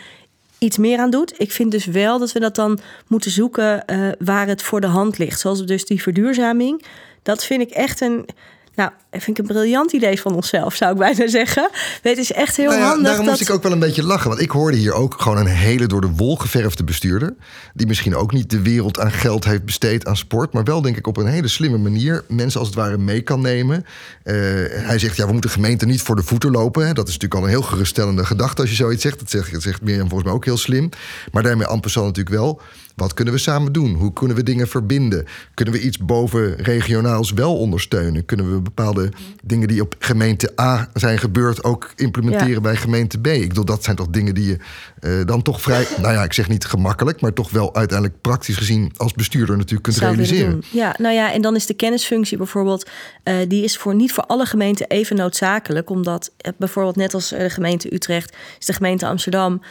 [0.58, 1.34] iets meer aan doet.
[1.38, 4.88] Ik vind dus wel dat we dat dan moeten zoeken uh, waar het voor de
[4.88, 5.40] hand ligt.
[5.40, 6.84] Zoals dus die verduurzaming.
[7.24, 8.30] Dat vind ik echt een.
[8.76, 11.70] Nou, vind ik een briljant idee van onszelf, zou ik bijna zeggen.
[12.02, 13.04] Het is echt heel nou ja, handig.
[13.06, 13.36] Daarom dat...
[13.36, 14.30] moest ik ook wel een beetje lachen.
[14.30, 17.36] Want ik hoorde hier ook gewoon een hele door de wol geverfde bestuurder.
[17.74, 20.54] Die misschien ook niet de wereld aan geld heeft besteed aan sport.
[20.54, 23.42] Maar wel denk ik op een hele slimme manier mensen als het ware mee kan
[23.42, 23.86] nemen.
[24.24, 24.34] Uh,
[24.70, 26.96] hij zegt, ja, we moeten gemeente niet voor de voeten lopen.
[26.96, 29.20] Dat is natuurlijk al een heel geruststellende gedachte als je zoiets zegt.
[29.20, 30.90] Dat zegt, dat zegt Mirjam volgens mij ook heel slim.
[31.32, 32.62] Maar daarmee Ampersand natuurlijk wel
[33.00, 33.94] wat kunnen we samen doen?
[33.94, 35.26] Hoe kunnen we dingen verbinden?
[35.54, 38.26] Kunnen we iets boven regionaals wel ondersteunen?
[38.26, 39.10] Kunnen we bepaalde
[39.44, 42.62] dingen die op gemeente A zijn gebeurd ook implementeren ja.
[42.62, 43.28] bij gemeente B?
[43.28, 44.58] Ik bedoel, dat zijn toch dingen die je
[45.02, 48.58] uh, dan toch vrij, nou ja, ik zeg niet gemakkelijk, maar toch wel uiteindelijk praktisch
[48.58, 50.64] gezien als bestuurder natuurlijk kunt Zou realiseren.
[50.72, 52.90] Ja, nou ja, en dan is de kennisfunctie bijvoorbeeld,
[53.24, 57.30] uh, die is voor niet voor alle gemeenten even noodzakelijk, omdat uh, bijvoorbeeld net als
[57.30, 59.62] de gemeente Utrecht, is de gemeente Amsterdam,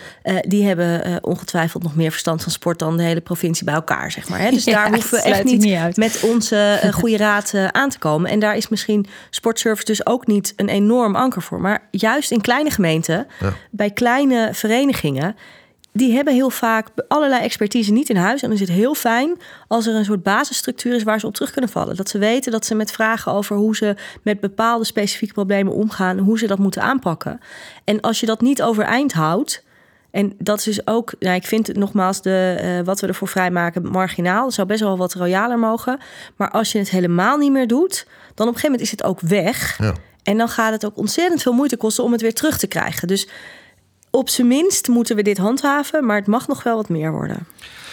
[0.41, 4.29] die hebben ongetwijfeld nog meer verstand van sport dan de hele provincie bij elkaar, zeg
[4.29, 4.41] maar.
[4.41, 4.51] Hè?
[4.51, 8.31] Dus daar hoeven we echt niet, niet met onze goede raad aan te komen.
[8.31, 11.61] En daar is misschien sportservice dus ook niet een enorm anker voor.
[11.61, 13.53] Maar juist in kleine gemeenten, ja.
[13.71, 15.37] bij kleine verenigingen
[15.99, 18.43] die hebben heel vaak allerlei expertise niet in huis.
[18.43, 19.37] En dan is het heel fijn
[19.69, 21.97] als er een soort basisstructuur is waar ze op terug kunnen vallen.
[21.97, 26.19] Dat ze weten dat ze met vragen over hoe ze met bepaalde specifieke problemen omgaan,
[26.19, 27.41] hoe ze dat moeten aanpakken.
[27.85, 29.67] En als je dat niet overeind houdt.
[30.11, 33.29] En dat is dus ook, nou, ik vind het nogmaals, de, uh, wat we ervoor
[33.29, 34.45] vrijmaken, marginaal.
[34.45, 35.99] Dat zou best wel wat royaler mogen.
[36.37, 39.05] Maar als je het helemaal niet meer doet, dan op een gegeven moment is het
[39.05, 39.79] ook weg.
[39.79, 39.95] Ja.
[40.23, 43.09] En dan gaat het ook ontzettend veel moeite kosten om het weer terug te krijgen.
[43.09, 43.29] Dus
[44.11, 47.47] op zijn minst moeten we dit handhaven, maar het mag nog wel wat meer worden.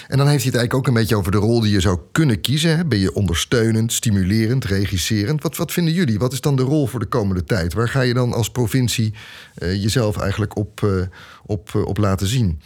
[0.08, 2.00] En dan heeft hij het eigenlijk ook een beetje over de rol die je zou
[2.12, 2.90] kunnen kiezen.
[2.90, 5.44] Ben je ondersteunend, stimulerend, regisserend?
[5.44, 6.20] Wat, wat vinden jullie?
[6.20, 7.74] Wat is dan de rol voor de komende tijd?
[7.74, 9.14] Waar ga je dan als provincie
[9.58, 11.02] uh, jezelf eigenlijk op, uh,
[11.46, 12.62] op, uh, op laten zien?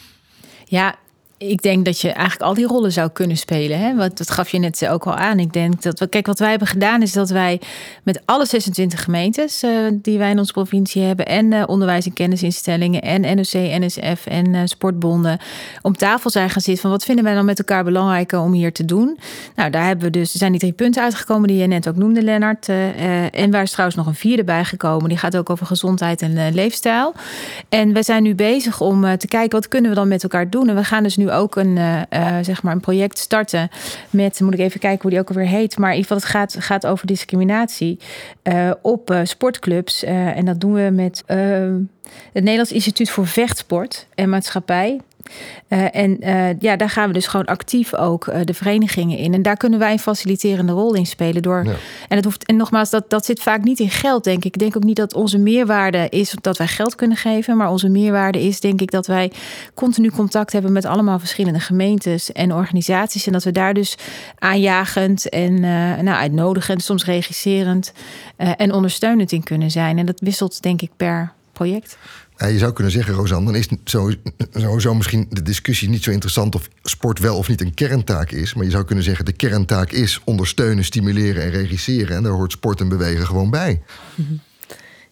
[0.66, 0.96] Ja,
[1.40, 3.80] ik denk dat je eigenlijk al die rollen zou kunnen spelen.
[3.80, 3.96] Hè?
[3.96, 5.40] Wat, dat gaf je net ook al aan.
[5.40, 7.62] Ik denk dat we, kijk, wat wij hebben gedaan is dat wij
[8.04, 12.14] met alle 26 gemeentes uh, die wij in onze provincie hebben, en uh, onderwijs- en
[12.14, 15.40] kennisinstellingen, en NOC, NSF en uh, sportbonden,
[15.82, 18.74] om tafel zijn gaan zitten van wat vinden wij dan met elkaar belangrijk om hier
[18.74, 19.20] te doen.
[19.56, 21.96] Nou, daar hebben we dus, er zijn die drie punten uitgekomen die je net ook
[21.96, 22.70] noemde, Lennart.
[23.32, 25.10] en waar is trouwens nog een vierde bijgekomen.
[25.10, 27.14] Die gaat ook over gezondheid en leefstijl.
[27.70, 30.70] En we zijn nu bezig om te kijken wat kunnen we dan met elkaar doen.
[30.70, 32.02] En we gaan dus ook een, uh,
[32.42, 33.70] zeg maar een project starten
[34.10, 36.36] met, moet ik even kijken hoe die ook alweer heet, maar in ieder geval het
[36.36, 38.00] gaat, gaat over discriminatie
[38.44, 40.04] uh, op sportclubs.
[40.04, 45.00] en dat doen we met het Nederlands Instituut voor Vechtsport en Maatschappij.
[45.70, 49.34] Uh, en uh, ja, daar gaan we dus gewoon actief ook uh, de verenigingen in.
[49.34, 51.42] En daar kunnen wij een faciliterende rol in spelen.
[51.42, 51.74] Door, ja.
[52.08, 54.54] En, het hoeft, en nogmaals, dat, dat zit vaak niet in geld, denk ik.
[54.54, 57.58] Ik denk ook niet dat onze meerwaarde is dat wij geld kunnen geven.
[57.58, 59.32] Maar onze meerwaarde is, denk ik, dat wij
[59.74, 63.26] continu contact hebben met allemaal verschillende gemeentes en organisaties.
[63.26, 63.98] En dat we daar dus
[64.38, 65.60] aanjagend en
[66.04, 67.94] nou, uitnodigend, soms regisserend
[68.38, 69.98] en ondersteunend in kunnen zijn.
[69.98, 71.98] En dat wisselt, denk ik, per project.
[72.48, 73.68] Je zou kunnen zeggen, Rosanne, dan is
[74.54, 78.54] sowieso misschien de discussie niet zo interessant of sport wel of niet een kerntaak is.
[78.54, 82.16] Maar je zou kunnen zeggen, de kerntaak is ondersteunen, stimuleren en regisseren.
[82.16, 83.82] En daar hoort sport en bewegen gewoon bij.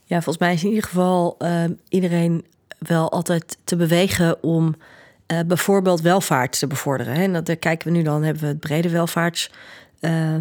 [0.03, 2.45] Ja, volgens mij is in ieder geval uh, iedereen
[2.79, 4.75] wel altijd te bewegen om
[5.27, 7.13] uh, bijvoorbeeld welvaart te bevorderen.
[7.13, 7.21] Hè?
[7.21, 9.51] En dat, kijken we nu dan, hebben we het brede welvaarts.
[10.01, 10.35] Uh,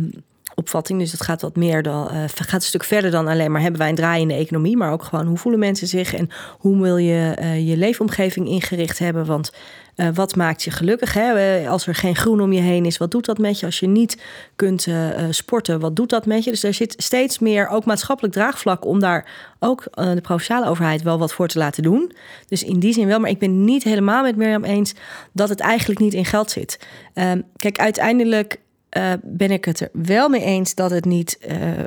[0.59, 0.99] opvatting.
[0.99, 3.81] Dus dat gaat wat meer dan, uh, gaat een stuk verder dan alleen maar hebben
[3.81, 6.83] wij een draai in de economie, maar ook gewoon hoe voelen mensen zich en hoe
[6.83, 9.27] wil je uh, je leefomgeving ingericht hebben.
[9.27, 9.53] Want
[9.97, 11.13] uh, wat maakt je gelukkig?
[11.13, 11.69] Hè?
[11.69, 13.67] Als er geen groen om je heen is, wat doet dat met je?
[13.67, 14.23] Als je niet
[14.57, 14.87] kunt
[15.31, 16.51] sporten, wat doet dat met je?
[16.51, 21.19] Dus er zit steeds meer ook maatschappelijk draagvlak om daar ook de provinciale overheid wel
[21.19, 22.13] wat voor te laten doen.
[22.49, 24.95] Dus in die zin wel, maar ik ben niet helemaal met Mirjam eens
[25.33, 26.79] dat het eigenlijk niet in geld zit.
[27.15, 28.59] Ehm, kijk, uiteindelijk
[28.97, 31.83] uh, ben ik het er wel mee eens dat het niet, uh,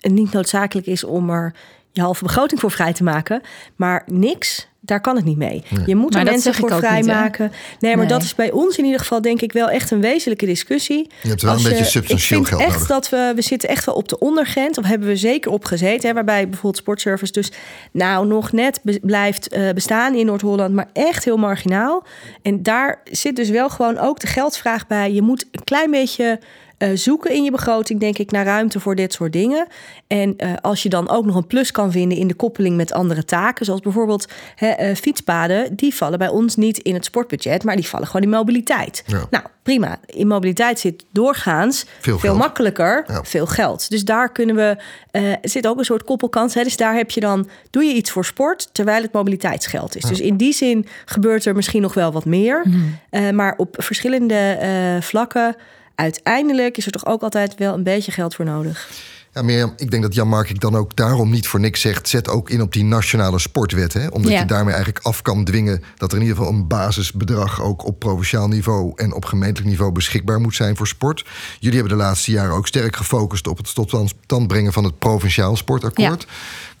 [0.00, 1.54] niet noodzakelijk is om er
[1.94, 3.40] je halve begroting voor vrij te maken.
[3.76, 5.62] Maar niks daar kan het niet mee.
[5.86, 7.52] Je moet er mensen voor vrijmaken.
[7.80, 10.46] Nee, maar dat is bij ons in ieder geval denk ik wel echt een wezenlijke
[10.46, 11.10] discussie.
[11.22, 12.86] Je hebt wel Als een beetje substantieel ik vind echt nodig.
[12.86, 14.78] dat we, we zitten echt wel op de ondergrens.
[14.78, 16.08] Of hebben we zeker op gezeten.
[16.08, 17.52] Hè, waarbij bijvoorbeeld sportservice dus
[17.92, 20.74] nou nog net blijft uh, bestaan in Noord-Holland.
[20.74, 22.04] Maar echt heel marginaal.
[22.42, 25.12] En daar zit dus wel gewoon ook de geldvraag bij.
[25.12, 26.40] Je moet een klein beetje...
[26.84, 29.66] Uh, zoeken in je begroting, denk ik, naar ruimte voor dit soort dingen.
[30.06, 32.92] En uh, als je dan ook nog een plus kan vinden in de koppeling met
[32.92, 37.64] andere taken, zoals bijvoorbeeld he, uh, fietspaden, die vallen bij ons niet in het sportbudget,
[37.64, 39.02] maar die vallen gewoon in mobiliteit.
[39.06, 39.26] Ja.
[39.30, 39.98] Nou, prima.
[40.06, 43.24] In mobiliteit zit doorgaans veel, veel makkelijker ja.
[43.24, 43.90] veel geld.
[43.90, 44.76] Dus daar kunnen we,
[45.10, 46.54] er zit ook een soort koppelkans.
[46.54, 46.62] Hè?
[46.62, 50.02] Dus daar heb je dan, doe je iets voor sport, terwijl het mobiliteitsgeld is.
[50.02, 50.08] Ja.
[50.08, 52.64] Dus in die zin gebeurt er misschien nog wel wat meer.
[52.64, 53.34] Mm.
[53.34, 54.58] maar op verschillende
[55.00, 55.56] vlakken
[55.94, 58.88] uiteindelijk is er toch ook altijd wel een beetje geld voor nodig.
[59.34, 62.08] Ja, Mirjam, ik denk dat Jan Mark ik dan ook daarom niet voor niks zegt...
[62.08, 63.92] zet ook in op die nationale sportwet.
[63.92, 64.06] Hè?
[64.06, 64.40] Omdat ja.
[64.40, 65.82] je daarmee eigenlijk af kan dwingen...
[65.96, 68.92] dat er in ieder geval een basisbedrag ook op provinciaal niveau...
[68.96, 71.24] en op gemeentelijk niveau beschikbaar moet zijn voor sport.
[71.58, 73.46] Jullie hebben de laatste jaren ook sterk gefocust...
[73.46, 76.22] op het tot stand brengen van het provinciaal sportakkoord.
[76.22, 76.34] Ja.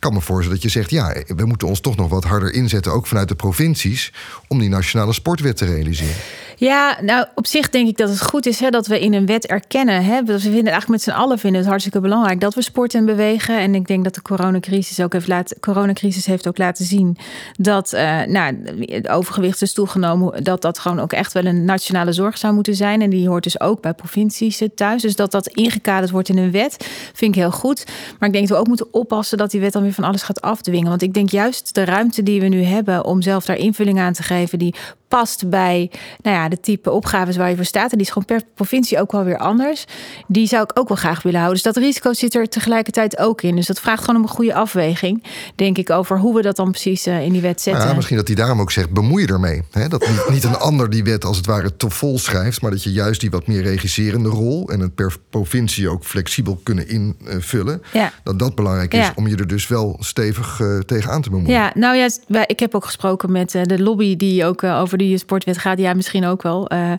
[0.04, 0.90] Kan me voorstellen dat je zegt...
[0.90, 2.92] ja, we moeten ons toch nog wat harder inzetten...
[2.92, 4.12] ook vanuit de provincies...
[4.48, 6.14] om die nationale sportwet te realiseren.
[6.56, 9.26] Ja, nou op zich denk ik dat het goed is hè, dat we in een
[9.26, 10.04] wet erkennen.
[10.04, 13.04] Hè, we vinden eigenlijk met z'n allen vinden het hartstikke belangrijk dat we sport en
[13.04, 13.58] bewegen.
[13.58, 17.16] En ik denk dat de coronacrisis ook heeft laten, coronacrisis heeft ook laten zien
[17.52, 20.44] dat uh, nou, het overgewicht is toegenomen.
[20.44, 23.02] Dat dat gewoon ook echt wel een nationale zorg zou moeten zijn.
[23.02, 25.02] En die hoort dus ook bij provincies thuis.
[25.02, 27.84] Dus dat dat ingekaderd wordt in een wet, vind ik heel goed.
[28.18, 30.22] Maar ik denk dat we ook moeten oppassen dat die wet dan weer van alles
[30.22, 30.88] gaat afdwingen.
[30.88, 34.12] Want ik denk juist de ruimte die we nu hebben om zelf daar invulling aan
[34.12, 34.74] te geven, die
[35.14, 35.90] past bij
[36.22, 37.90] nou ja, de type opgaves waar je voor staat.
[37.90, 39.84] En die is gewoon per provincie ook wel weer anders.
[40.26, 41.62] Die zou ik ook wel graag willen houden.
[41.62, 43.56] Dus dat risico zit er tegelijkertijd ook in.
[43.56, 45.22] Dus dat vraagt gewoon om een goede afweging,
[45.54, 47.88] denk ik, over hoe we dat dan precies uh, in die wet zetten.
[47.88, 49.62] Ja, misschien dat hij daarom ook zegt, bemoei je ermee.
[49.70, 49.88] Hè?
[49.88, 52.82] Dat niet, niet een ander die wet als het ware te vol schrijft, maar dat
[52.82, 57.82] je juist die wat meer regisserende rol en het per provincie ook flexibel kunnen invullen.
[57.92, 58.12] Ja.
[58.22, 59.12] Dat dat belangrijk is ja.
[59.14, 61.52] om je er dus wel stevig uh, tegenaan te bemoeien.
[61.52, 65.03] Ja, nou ja, ik heb ook gesproken met uh, de lobby die ook over de
[65.08, 65.78] die sportwet gaat.
[65.78, 66.72] Ja, misschien ook wel.
[66.72, 66.92] Uh,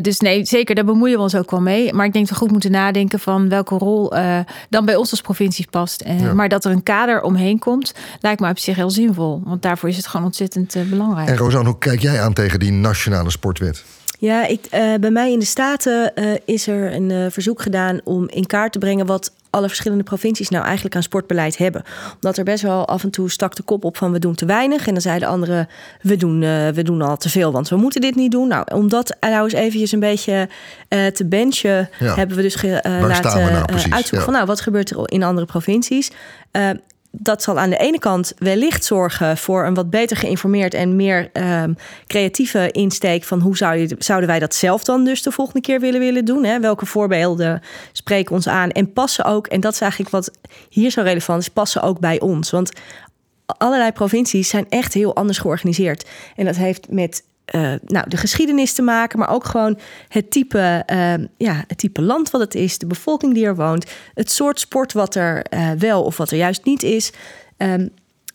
[0.00, 1.92] dus nee, zeker, daar bemoeien we ons ook wel mee.
[1.92, 4.38] Maar ik denk dat we goed moeten nadenken van welke rol uh,
[4.68, 6.04] dan bij ons als provincie past.
[6.06, 6.34] Ja.
[6.34, 9.40] Maar dat er een kader omheen komt, lijkt me op zich heel zinvol.
[9.44, 11.28] Want daarvoor is het gewoon ontzettend belangrijk.
[11.28, 13.84] En Rosanne, hoe kijk jij aan tegen die nationale sportwet?
[14.22, 18.00] Ja, ik, uh, bij mij in de Staten uh, is er een uh, verzoek gedaan
[18.04, 21.82] om in kaart te brengen wat alle verschillende provincies nou eigenlijk aan sportbeleid hebben.
[22.14, 24.44] Omdat er best wel af en toe stak de kop op van we doen te
[24.44, 24.86] weinig.
[24.86, 25.68] En dan zeiden anderen
[26.00, 26.40] we doen,
[26.74, 28.48] we doen al te veel, want we moeten dit niet doen.
[28.48, 30.48] Nou, om dat nou eens eventjes een beetje
[30.88, 32.14] te benchen, ja.
[32.14, 34.24] hebben we dus laten nou uitzoeken ja.
[34.24, 36.10] van nou, wat gebeurt er in andere provincies
[37.12, 41.30] dat zal aan de ene kant wellicht zorgen voor een wat beter geïnformeerd en meer
[41.32, 45.60] um, creatieve insteek van hoe zou je, zouden wij dat zelf dan dus de volgende
[45.60, 46.44] keer willen willen doen.
[46.44, 46.60] Hè?
[46.60, 50.30] Welke voorbeelden spreken ons aan en passen ook, en dat is eigenlijk wat
[50.68, 52.50] hier zo relevant is, passen ook bij ons.
[52.50, 52.72] Want
[53.46, 56.08] allerlei provincies zijn echt heel anders georganiseerd.
[56.36, 60.82] En dat heeft met uh, nou, de geschiedenis te maken, maar ook gewoon het type,
[60.92, 64.60] uh, ja, het type land wat het is, de bevolking die er woont, het soort
[64.60, 67.12] sport wat er uh, wel of wat er juist niet is,
[67.56, 67.90] um,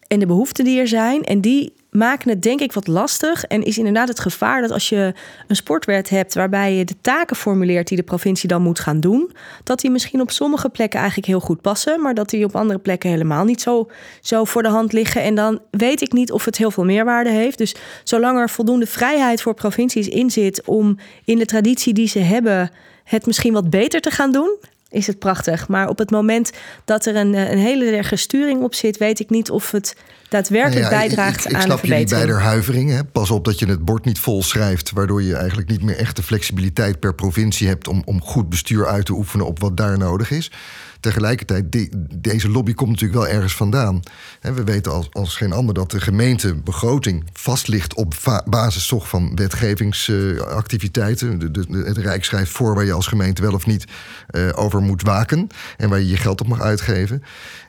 [0.07, 1.23] en de behoeften die er zijn.
[1.23, 3.43] En die maken het denk ik wat lastig.
[3.43, 5.13] En is inderdaad het gevaar dat als je
[5.47, 9.31] een sportwet hebt waarbij je de taken formuleert die de provincie dan moet gaan doen,
[9.63, 12.79] dat die misschien op sommige plekken eigenlijk heel goed passen, maar dat die op andere
[12.79, 13.89] plekken helemaal niet zo,
[14.21, 15.21] zo voor de hand liggen.
[15.21, 17.57] En dan weet ik niet of het heel veel meerwaarde heeft.
[17.57, 22.19] Dus zolang er voldoende vrijheid voor provincies in zit om in de traditie die ze
[22.19, 22.71] hebben
[23.03, 24.57] het misschien wat beter te gaan doen,
[24.89, 25.67] is het prachtig.
[25.67, 26.51] Maar op het moment
[26.85, 29.95] dat er een, een hele erge sturing op zit, weet ik niet of het
[30.29, 32.31] daadwerkelijk Nou ja, bijdraagt ik, ik, ik aan snap de jullie verbetering.
[32.31, 32.89] bij de huivering.
[32.91, 33.03] Hè?
[33.03, 36.15] Pas op dat je het bord niet vol schrijft, waardoor je eigenlijk niet meer echt
[36.15, 39.97] de flexibiliteit per provincie hebt om, om goed bestuur uit te oefenen op wat daar
[39.97, 40.51] nodig is.
[40.99, 43.99] Tegelijkertijd, de, deze lobby komt natuurlijk wel ergens vandaan.
[44.41, 48.13] We weten als, geen ander dat de gemeentebegroting vast ligt op
[48.45, 51.51] basis toch van wetgevingsactiviteiten.
[51.69, 53.85] Het Rijk schrijft voor waar je als gemeente wel of niet
[54.27, 57.23] eh, over moet waken en waar je je geld op mag uitgeven.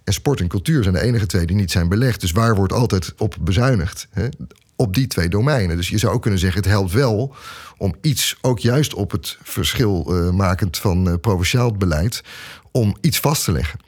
[0.04, 2.20] En sport en cultuur zijn de enige twee die niet zijn belegd.
[2.20, 4.08] Dus waar wordt altijd op bezuinigd?
[4.76, 5.76] Op die twee domeinen.
[5.76, 7.34] Dus je zou ook kunnen zeggen: het helpt wel
[7.78, 12.22] om iets, ook juist op het verschil eh, makend van eh, provinciaal beleid,
[12.72, 13.80] om iets vast te leggen.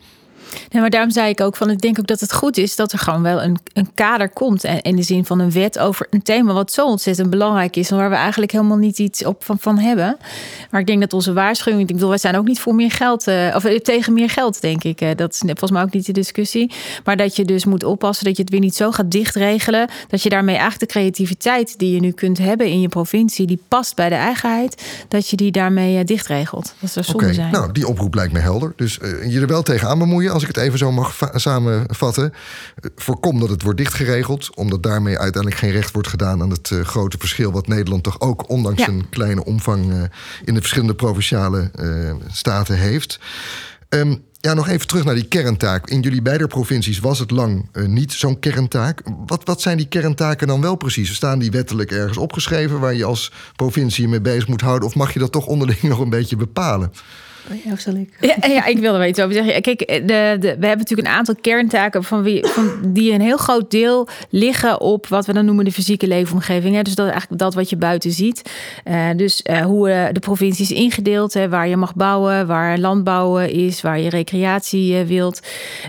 [0.71, 2.93] Nee, maar daarom zei ik ook van, ik denk ook dat het goed is dat
[2.93, 4.65] er gewoon wel een, een kader komt.
[4.65, 7.91] En in de zin van een wet over een thema wat zo ontzettend belangrijk is.
[7.91, 10.17] En waar we eigenlijk helemaal niet iets op van, van hebben.
[10.71, 13.27] Maar ik denk dat onze waarschuwing, ik bedoel, wij zijn ook niet voor meer geld,
[13.27, 15.01] eh, of eh, tegen meer geld, denk ik.
[15.01, 16.73] Eh, dat is volgens mij ook niet de discussie.
[17.05, 19.89] Maar dat je dus moet oppassen dat je het weer niet zo gaat dichtregelen.
[20.09, 23.63] Dat je daarmee eigenlijk de creativiteit die je nu kunt hebben in je provincie, die
[23.69, 26.75] past bij de eigenheid, dat je die daarmee dichtregelt.
[26.79, 27.53] Dat zou zonde Oké, zijn.
[27.53, 28.73] nou, die oproep lijkt me helder.
[28.77, 32.33] Dus je er wel tegenaan bemoeien, als ik het even zo mag va- samenvatten.
[32.33, 36.71] Eh, voorkom dat het wordt dichtgeregeld, omdat daarmee uiteindelijk geen recht wordt gedaan aan het
[36.71, 38.89] eh, grote verschil wat Nederland toch ook, ondanks Ja.
[38.89, 40.03] een kleine omvang, eh,
[40.45, 41.71] in de verschillende provinciale
[42.33, 43.19] staten heeft.
[43.89, 45.89] Ehm, ja, nog even terug naar die kerntaak.
[45.91, 49.03] In jullie beide provincies was het lang niet zo'n kerntaak.
[49.27, 51.15] Wat, wat zijn die kerntaken dan wel precies?
[51.15, 54.89] Staan die wettelijk ergens opgeschreven waar je als provincie je mee bezig moet houden?
[54.89, 56.93] Of mag je dat toch onderling nog een beetje bepalen?
[57.65, 58.09] Ja, of zal ik?
[58.21, 59.63] Ja, ja, ik wilde er iets over zeggen.
[59.63, 62.45] Kijk, de, de, we hebben natuurlijk een aantal kerntaken van wie,
[62.87, 66.75] die een heel groot deel liggen op wat we dan noemen de fysieke leefomgeving.
[66.75, 66.83] Hè.
[66.83, 68.51] Dus dat eigenlijk dat wat je buiten ziet.
[68.85, 72.79] Eh, dus eh, hoe eh, de provincie is ingedeeld, hè, waar je mag bouwen, waar
[72.79, 75.41] landbouwen is, waar je recreatie eh, wilt.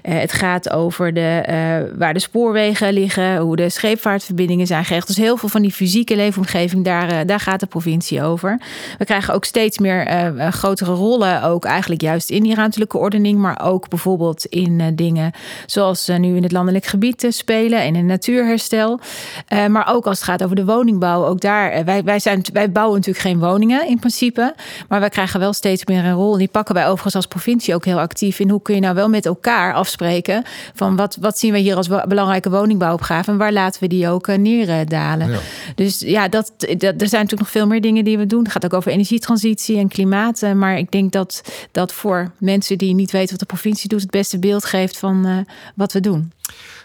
[0.03, 5.07] Eh, het gaat over de, eh, waar de spoorwegen liggen, hoe de scheepvaartverbindingen zijn geregeld.
[5.07, 8.59] Dus heel veel van die fysieke leefomgeving, daar, eh, daar gaat de provincie over.
[8.97, 12.97] We krijgen ook steeds meer eh, eh, grotere rollen, ook eigenlijk juist in die ruimtelijke
[12.97, 15.31] ordening, maar ook bijvoorbeeld in eh, dingen
[15.65, 18.99] zoals eh, nu in het landelijk gebied spelen en in natuurherstel.
[19.47, 22.71] Eh, maar ook als het gaat over de woningbouw, ook daar, wij, wij, zijn, wij
[22.71, 24.55] bouwen natuurlijk geen woningen in principe,
[24.87, 26.33] maar wij krijgen wel steeds meer een rol.
[26.33, 28.49] En die pakken wij overigens als provincie ook heel actief in.
[28.49, 31.87] Hoe kun je nou wel met elkaar afspreken van wat, wat zien we hier als
[31.87, 35.31] belangrijke woningbouwopgave en waar laten we die ook neerdalen.
[35.31, 35.39] Ja.
[35.75, 38.43] Dus ja, dat, dat, er zijn natuurlijk nog veel meer dingen die we doen.
[38.43, 40.41] Het gaat ook over energietransitie en klimaat.
[40.55, 41.30] Maar ik denk dat
[41.71, 45.25] dat voor mensen die niet weten wat de provincie doet, het beste beeld geeft van
[45.25, 45.37] eh,
[45.75, 46.31] wat we doen.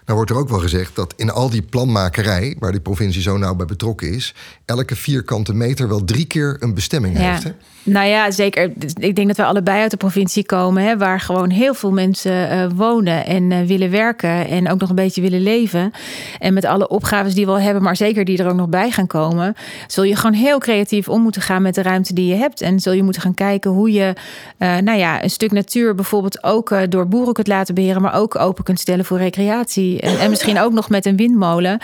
[0.05, 3.37] Nou wordt er ook wel gezegd dat in al die planmakerij, waar die provincie zo
[3.37, 7.31] nauw bij betrokken is, elke vierkante meter wel drie keer een bestemming Ja.
[7.33, 7.43] heeft.
[7.43, 7.53] Hè?
[7.87, 8.73] Nou ja, zeker.
[8.99, 12.51] Ik denk dat we allebei uit de provincie komen, hè, waar gewoon heel veel mensen
[12.51, 15.91] eh, wonen en eh, willen werken en ook nog een beetje willen leven.
[16.39, 18.91] En met alle opgaves die we al hebben, maar zeker die er ook nog bij
[18.91, 19.55] gaan komen,
[19.87, 22.61] zul je gewoon heel creatief om moeten gaan met de ruimte die je hebt.
[22.61, 24.13] En zul je moeten gaan kijken hoe je,
[24.59, 28.37] eh, nou ja, een stuk natuur bijvoorbeeld ook door boeren kunt laten beheren, maar ook
[28.37, 30.01] open kunt stellen voor organisatie.
[30.01, 31.81] En, en misschien ook nog met een windmolen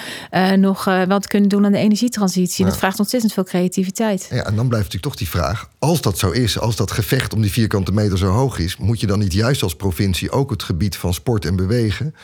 [0.57, 2.64] nog wat kunnen doen aan de energietransitie.
[2.64, 4.29] En dat vraagt ontzettend veel creativiteit.
[4.31, 7.32] Ja, en dan blijft natuurlijk toch die vraag: als dat zo is, als dat gevecht
[7.32, 10.51] om die vierkante meter zo hoog is, moet je dan niet juist als provincie ook
[10.51, 12.14] het gebied van sport en bewegen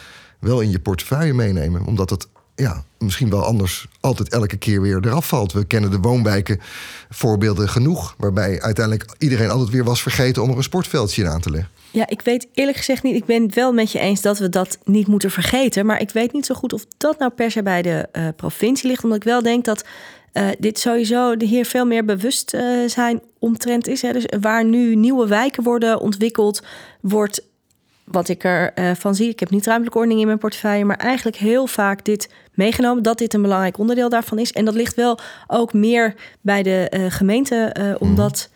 [0.40, 1.84] wel in je portefeuille meenemen?
[1.86, 5.52] Omdat het ja, misschien wel anders altijd elke keer weer eraf valt.
[5.52, 6.60] We kennen de woonwijken
[7.08, 11.50] voorbeelden genoeg, waarbij uiteindelijk iedereen altijd weer was vergeten om er een sportveldje aan te
[11.50, 11.70] leggen.
[11.90, 13.14] Ja, ik weet eerlijk gezegd niet.
[13.14, 15.86] Ik ben wel met je eens dat we dat niet moeten vergeten.
[15.86, 18.88] Maar ik weet niet zo goed of dat nou per se bij de uh, provincie
[18.88, 19.04] ligt.
[19.04, 19.84] Omdat ik wel denk dat
[20.32, 24.02] uh, dit sowieso hier veel meer bewust uh, zijn omtrent is.
[24.02, 24.12] Hè.
[24.12, 26.62] Dus waar nu nieuwe wijken worden ontwikkeld,
[27.00, 27.46] wordt
[28.04, 29.28] wat ik ervan van zie.
[29.28, 33.18] Ik heb niet ruimtelijke ordening in mijn portefeuille, maar eigenlijk heel vaak dit meegenomen dat
[33.18, 34.52] dit een belangrijk onderdeel daarvan is.
[34.52, 38.50] En dat ligt wel ook meer bij de gemeente, omdat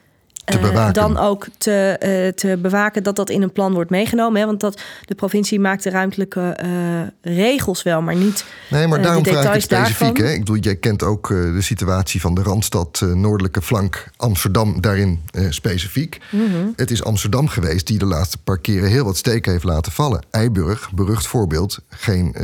[0.45, 4.41] uh, dan ook te, uh, te bewaken dat dat in een plan wordt meegenomen.
[4.41, 4.47] Hè?
[4.47, 8.45] Want dat, de provincie maakt de ruimtelijke uh, regels wel, maar niet.
[8.71, 10.17] Nee, maar daarom de vraag ik het specifiek.
[10.17, 10.31] Hè?
[10.31, 16.19] Ik bedoel, jij kent ook de situatie van de Randstad, noordelijke flank Amsterdam, daarin specifiek.
[16.31, 16.73] Mm -hmm.
[16.77, 20.23] Het is Amsterdam geweest die de laatste paar keren heel wat steken heeft laten vallen.
[20.31, 22.35] Eiburg, berucht voorbeeld, geen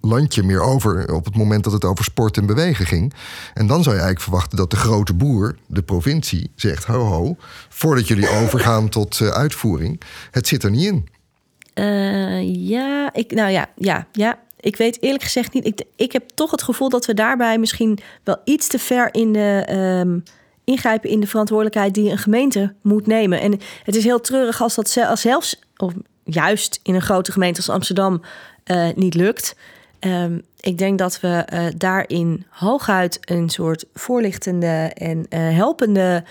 [0.00, 3.14] landje meer over op het moment dat het over sport en bewegen ging.
[3.54, 7.36] En dan zou je eigenlijk verwachten dat de grote boer, de provincie, zegt: ho ho
[7.68, 10.00] voordat jullie overgaan tot uh, uitvoering.
[10.30, 11.08] Het zit er niet in.
[11.74, 14.38] Uh, ja, ik, nou ja, ja, ja.
[14.60, 15.66] Ik weet eerlijk gezegd niet.
[15.66, 19.32] Ik, ik heb toch het gevoel dat we daarbij misschien wel iets te ver in
[19.32, 19.66] de.
[20.04, 20.22] Um,
[20.64, 23.40] ingrijpen in de verantwoordelijkheid die een gemeente moet nemen.
[23.40, 25.92] En het is heel treurig als dat zelfs, of
[26.24, 28.22] juist in een grote gemeente als Amsterdam,
[28.66, 29.56] uh, niet lukt.
[30.00, 36.24] Um, ik denk dat we daarin hooguit een soort voorlichtende en helpende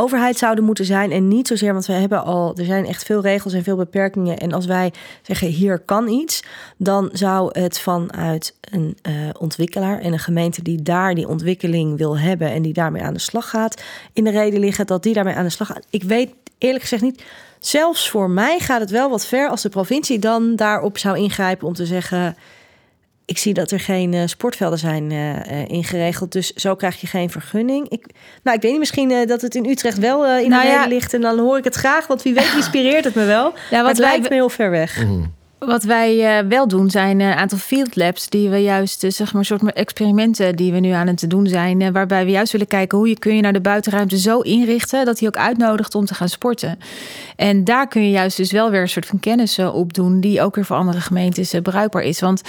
[0.00, 1.12] overheid zouden moeten zijn.
[1.12, 4.38] En niet zozeer, want we hebben al, er zijn echt veel regels en veel beperkingen.
[4.38, 4.92] En als wij
[5.22, 6.42] zeggen hier kan iets,
[6.76, 12.18] dan zou het vanuit een uh, ontwikkelaar en een gemeente die daar die ontwikkeling wil
[12.18, 13.82] hebben en die daarmee aan de slag gaat,
[14.12, 15.86] in de reden liggen dat die daarmee aan de slag gaat.
[15.90, 17.24] Ik weet eerlijk gezegd niet.
[17.58, 21.66] Zelfs voor mij gaat het wel wat ver als de provincie dan daarop zou ingrijpen
[21.66, 22.36] om te zeggen
[23.30, 26.32] ik zie dat er geen uh, sportvelden zijn uh, ingeregeld.
[26.32, 27.88] Dus zo krijg je geen vergunning.
[27.88, 28.06] Ik,
[28.42, 30.86] nou, ik weet niet, misschien dat het in Utrecht wel in nou de ja.
[30.86, 31.14] ligt.
[31.14, 32.06] En dan hoor ik het graag.
[32.06, 33.52] Want wie weet inspireert het me wel.
[33.70, 35.04] Ja, wat het lijkt me heel ver weg.
[35.04, 35.34] Mm.
[35.66, 39.32] Wat wij uh, wel doen zijn een aantal field labs die we juist, uh, zeg
[39.32, 42.98] maar, soort experimenten die we nu aan het doen zijn, waarbij we juist willen kijken
[42.98, 46.14] hoe je kun je nou de buitenruimte zo inrichten dat hij ook uitnodigt om te
[46.14, 46.78] gaan sporten.
[47.36, 50.42] En daar kun je juist dus wel weer een soort van kennis op doen die
[50.42, 52.20] ook weer voor andere gemeentes bruikbaar is.
[52.20, 52.42] Want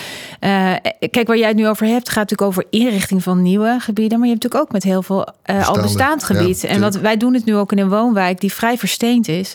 [1.12, 4.28] kijk, waar jij het nu over hebt, gaat natuurlijk over inrichting van nieuwe gebieden, maar
[4.28, 5.28] je hebt natuurlijk ook met heel veel
[5.66, 6.62] al bestaand gebied.
[6.62, 9.54] Ja, en wat wij doen het nu ook in een woonwijk die vrij versteend is,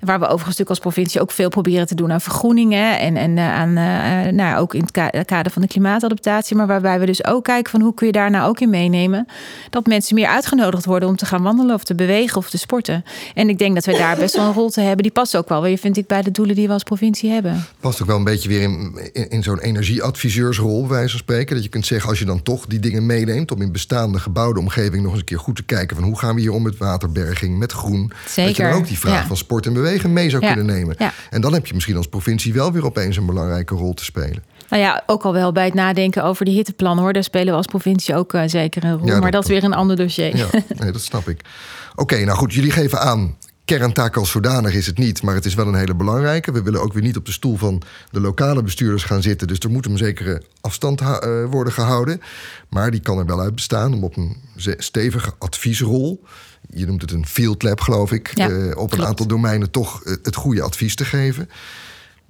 [0.00, 3.36] waar we overigens natuurlijk als provincie ook veel proberen te doen aan vergroeningen en, en
[3.36, 6.56] uh, aan, uh, nou, ook in het kader van de klimaatadaptatie.
[6.56, 9.26] Maar waarbij we dus ook kijken van hoe kun je daar nou ook in meenemen.
[9.70, 13.04] Dat mensen meer uitgenodigd worden om te gaan wandelen of te bewegen of te sporten.
[13.34, 15.02] En ik denk dat wij daar best wel een rol te hebben.
[15.02, 17.64] Die past ook wel weer, vind ik, bij de doelen die we als provincie hebben.
[17.80, 21.54] Past ook wel een beetje weer in, in, in zo'n energieadviseursrol, wijze van spreken.
[21.54, 23.52] Dat je kunt zeggen, als je dan toch die dingen meeneemt...
[23.52, 25.96] om in bestaande gebouwde omgeving nog eens een keer goed te kijken...
[25.96, 28.12] van hoe gaan we hier om met waterberging, met groen.
[28.26, 28.46] Zeker.
[28.46, 30.52] Dat je dan ook die vraag van sport en bewegen mee zou ja.
[30.54, 30.94] kunnen nemen.
[30.98, 31.12] Ja.
[31.30, 34.44] En dan heb je misschien als provincie wel weer opeens een belangrijke rol te spelen.
[34.68, 37.12] Nou ja, ook al wel bij het nadenken over die hitteplan hoor.
[37.12, 39.06] Daar spelen we als provincie ook uh, zeker een rol.
[39.06, 40.36] Ja, maar dat, is weer een ander dossier.
[40.36, 40.46] Ja,
[40.78, 41.40] nee, dat snap ik.
[41.94, 43.36] Oké, nou goed, jullie geven aan.
[43.64, 46.52] Kerntaak als zodanig is het niet, maar het is wel een hele belangrijke.
[46.52, 49.48] We willen ook weer niet op de stoel van de lokale bestuurders gaan zitten.
[49.48, 51.18] Dus er moet een zekere afstand uh,
[51.50, 52.20] worden gehouden.
[52.68, 54.36] Maar die kan er wel uit bestaan om op een
[54.78, 56.24] stevige adviesrol
[56.70, 60.00] je noemt het een field lab, geloof ik, ja, uh, op een aantal domeinen toch
[60.22, 61.48] het goede advies te geven.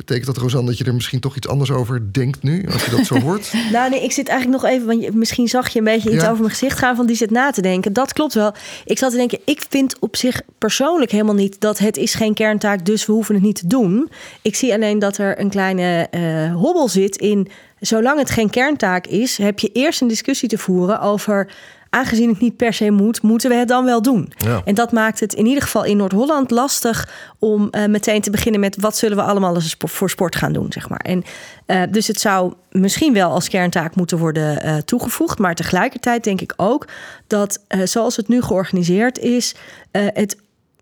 [0.05, 2.91] Betekent dat, Rosanne, dat je er misschien toch iets anders over denkt nu, als je
[2.91, 3.53] dat zo hoort?
[3.73, 6.25] nou, nee, ik zit eigenlijk nog even, want je, misschien zag je een beetje iets
[6.25, 7.93] over mijn gezicht gaan van die zit na te denken.
[7.93, 8.55] Dat klopt wel.
[8.85, 12.35] Ik zat te denken, ik vind op zich persoonlijk helemaal niet dat het is geen
[12.35, 14.11] kerntaak, dus we hoeven het niet te doen.
[14.43, 17.49] Ik zie alleen dat er een kleine uh, hobbel zit in,
[17.81, 21.53] zolang het geen kerntaak is, heb je eerst een discussie te voeren over
[21.95, 24.33] aangezien het niet per se moet, moeten we het dan wel doen.
[24.37, 24.63] Ja.
[24.65, 28.61] En dat maakt het in ieder geval in Noord-Holland lastig om uh, meteen te beginnen
[28.61, 31.01] met wat zullen we allemaal eens voor sport gaan doen, zeg maar.
[31.01, 31.25] En
[31.67, 36.41] uh, dus het zou misschien wel als kerntaak moeten worden uh, toegevoegd, maar tegelijkertijd denk
[36.41, 36.89] ik ook
[37.27, 39.55] dat zoals het nu georganiseerd is,
[39.91, 40.37] het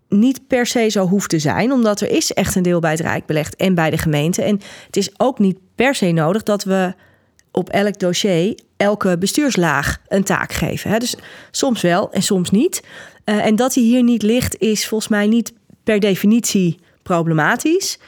[0.09, 2.99] niet per se zo hoeft te zijn, omdat er is echt een deel bij het
[2.99, 4.41] Rijk belegd en bij de gemeente.
[4.41, 6.93] En het is ook niet per se nodig dat we
[7.51, 10.89] op elk dossier elke bestuurslaag een taak geven.
[10.89, 10.97] Hè?
[10.97, 11.15] Dus
[11.51, 12.83] soms wel en soms niet.
[13.25, 17.99] Uh, en dat die hier niet ligt, is volgens mij niet per definitie problematisch.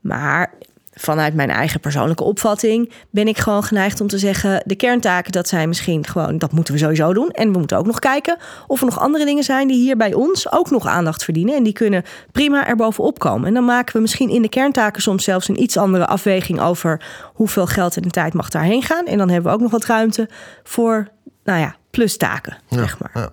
[0.00, 0.54] Maar
[1.00, 5.48] vanuit mijn eigen persoonlijke opvatting ben ik gewoon geneigd om te zeggen: de kerntaken, dat
[5.48, 7.30] zijn misschien gewoon, dat moeten we sowieso doen.
[7.30, 8.36] En we moeten ook nog kijken
[8.66, 11.54] of er nog andere dingen zijn die hier bij ons ook nog aandacht verdienen.
[11.54, 13.48] En die kunnen prima erbovenop komen.
[13.48, 17.02] En dan maken we misschien in de kerntaken soms zelfs een iets andere afweging over
[17.34, 19.06] hoeveel geld en de tijd mag daarheen gaan.
[19.06, 20.28] En dan hebben we ook nog wat ruimte
[20.62, 21.08] voor,
[21.44, 23.10] nou ja, plustaken, ja, zeg maar.
[23.14, 23.30] Ja.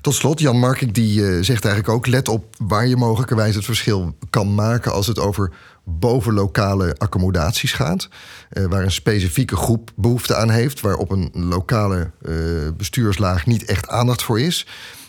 [0.00, 2.06] Tot slot, Jan Markik die uh, zegt eigenlijk ook...
[2.06, 4.92] let op waar je mogelijkerwijs het verschil kan maken...
[4.92, 5.52] als het over
[5.84, 8.08] bovenlokale accommodaties gaat.
[8.52, 12.36] Uh, waar een specifieke groep behoefte aan heeft, waar op een lokale uh,
[12.76, 14.66] bestuurslaag niet echt aandacht voor is.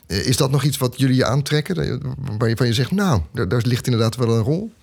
[0.07, 2.01] Uh, is dat nog iets wat jullie aantrekken?
[2.37, 4.73] Waarvan je zegt, nou, daar ligt inderdaad wel een rol?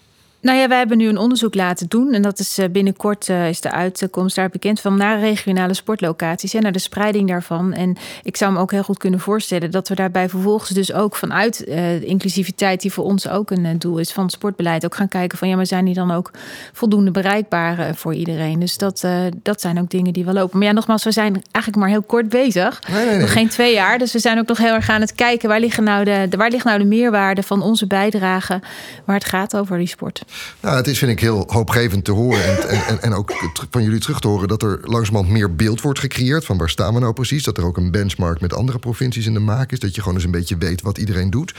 [0.41, 2.13] Nou ja, wij hebben nu een onderzoek laten doen.
[2.13, 6.55] En dat is uh, binnenkort uh, is de uitkomst daar bekend van naar regionale sportlocaties
[6.55, 7.73] en naar de spreiding daarvan.
[7.73, 11.17] En ik zou me ook heel goed kunnen voorstellen dat we daarbij vervolgens dus ook
[11.17, 14.95] vanuit uh, de inclusiviteit, die voor ons ook een doel is van het sportbeleid, ook
[14.95, 16.31] gaan kijken van ja, maar zijn die dan ook
[16.73, 18.61] voldoende bereikbaar voor iedereen?
[18.61, 19.07] Dus dat,
[19.43, 20.59] dat zijn ook dingen die wel lopen.
[20.59, 22.81] Maar ja, nogmaals, we zijn eigenlijk maar heel kort bezig.
[22.89, 23.21] Nee, nee, nee.
[23.21, 23.99] Nog geen twee jaar.
[23.99, 26.51] Dus we zijn ook nog heel erg aan het kijken waar, liggen nou de, waar
[26.51, 28.61] ligt nou de meerwaarde van onze bijdrage
[29.05, 30.23] waar het gaat over die sport.
[30.61, 33.33] Nou, het is vind ik heel hoopgevend te horen en, en, en ook
[33.71, 36.95] van jullie terug te horen dat er langzamerhand meer beeld wordt gecreëerd van waar staan
[36.95, 37.45] we nou precies.
[37.45, 39.79] Dat er ook een benchmark met andere provincies in de maak is.
[39.79, 41.55] Dat je gewoon eens een beetje weet wat iedereen doet.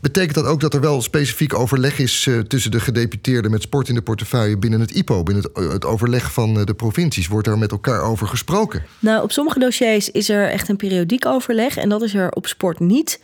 [0.00, 3.88] Betekent dat ook dat er wel specifiek overleg is uh, tussen de gedeputeerden met sport
[3.88, 7.28] in de portefeuille binnen het IPO, binnen het, uh, het overleg van uh, de provincies?
[7.28, 8.82] Wordt daar met elkaar over gesproken?
[8.98, 12.46] Nou, op sommige dossiers is er echt een periodiek overleg en dat is er op
[12.46, 13.20] sport niet.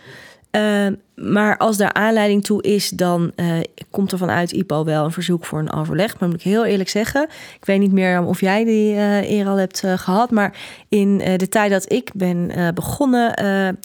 [0.57, 5.13] Uh, maar als daar aanleiding toe is, dan uh, komt er vanuit IPO wel een
[5.13, 6.19] verzoek voor een overleg.
[6.19, 7.23] Maar moet ik heel eerlijk zeggen,
[7.57, 10.31] ik weet niet meer of jij die uh, eer al hebt gehad.
[10.31, 10.57] Maar
[10.89, 13.35] in de tijd dat ik ben begonnen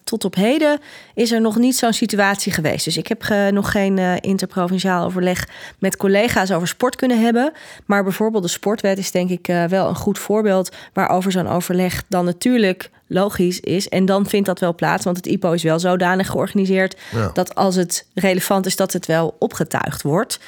[0.03, 0.79] tot op heden,
[1.13, 2.85] is er nog niet zo'n situatie geweest.
[2.85, 5.47] Dus ik heb nog geen interprovinciaal overleg
[5.79, 7.51] met collega's over sport kunnen hebben.
[7.85, 12.25] Maar bijvoorbeeld de sportwet is denk ik wel een goed voorbeeld waarover zo'n overleg dan
[12.25, 13.89] natuurlijk logisch is.
[13.89, 17.29] En dan vindt dat wel plaats, want het IPO is wel zodanig georganiseerd ja.
[17.33, 20.39] dat als het relevant is, dat het wel opgetuigd wordt.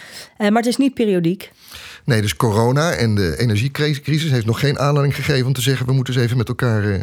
[0.43, 1.51] Uh, maar het is niet periodiek.
[2.05, 5.93] Nee, dus corona en de energiecrisis heeft nog geen aanleiding gegeven om te zeggen: we
[5.93, 6.99] moeten eens even met elkaar uh,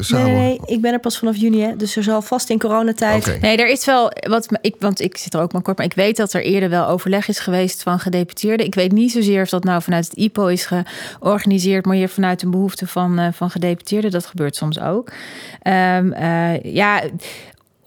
[0.00, 0.32] samen.
[0.32, 3.26] Nee, nee, ik ben er pas vanaf juni, hè, dus er zal vast in coronatijd.
[3.26, 3.38] Okay.
[3.38, 5.94] Nee, er is wel wat, ik, want ik zit er ook maar kort, maar ik
[5.94, 8.66] weet dat er eerder wel overleg is geweest van gedeputeerden.
[8.66, 12.42] Ik weet niet zozeer of dat nou vanuit het IPO is georganiseerd, maar hier vanuit
[12.42, 14.10] een behoefte van, uh, van gedeputeerden.
[14.10, 15.12] Dat gebeurt soms ook.
[15.62, 17.02] Um, uh, ja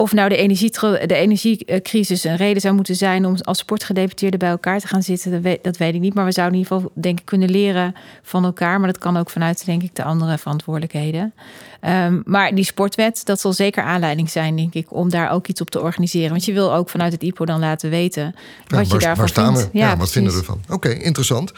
[0.03, 0.71] of nou de, energie,
[1.07, 5.31] de energiecrisis een reden zou moeten zijn om als sportgedeputeerden bij elkaar te gaan zitten,
[5.31, 6.13] dat weet, dat weet ik niet.
[6.13, 8.79] Maar we zouden in ieder geval, denk ik, kunnen leren van elkaar.
[8.79, 11.33] Maar dat kan ook vanuit, denk ik, de andere verantwoordelijkheden.
[11.81, 15.61] Um, maar die sportwet, dat zal zeker aanleiding zijn, denk ik, om daar ook iets
[15.61, 16.29] op te organiseren.
[16.29, 18.35] Want je wil ook vanuit het IPO dan laten weten
[18.67, 19.71] wat ja, je daarvan waar staan vindt.
[19.71, 19.77] We?
[19.77, 20.59] Ja, ja wat vinden we ervan?
[20.63, 21.51] Oké, okay, interessant.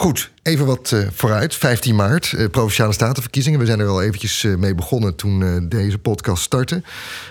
[0.00, 1.54] Goed, even wat uh, vooruit.
[1.54, 3.58] 15 maart, uh, Provinciale Statenverkiezingen.
[3.58, 6.82] We zijn er al eventjes uh, mee begonnen toen deze podcast startte.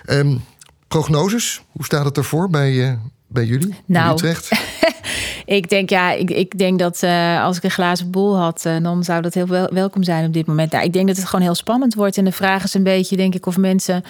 [0.06, 0.44] Um,
[0.88, 3.76] prognoses, hoe staat het ervoor bij, bij jullie?
[3.86, 4.50] Nou, Utrecht?
[5.46, 8.78] ik denk, ja, ik, ik denk dat uh, als ik een glazen bol had, uh,
[8.82, 10.72] dan zou dat heel wel, welkom zijn op dit moment.
[10.72, 12.18] Nou, ik denk dat het gewoon heel spannend wordt.
[12.18, 14.04] En de vraag is een beetje, denk ik, of mensen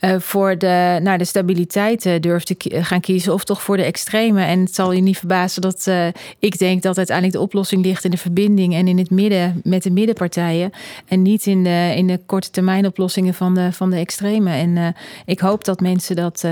[0.00, 4.44] uh, voor de, nou, de stabiliteit durven te gaan kiezen of toch voor de extreme.
[4.44, 5.90] En het zal je niet verbazen dat
[6.38, 9.82] ik denk dat uiteindelijk de oplossing ligt in de verbinding en in het midden met
[9.82, 10.70] de middenpartijen.
[11.08, 14.50] En niet in de, in de korte termijn oplossingen van de, van de extreme.
[14.50, 16.44] En ik hoop dat mensen dat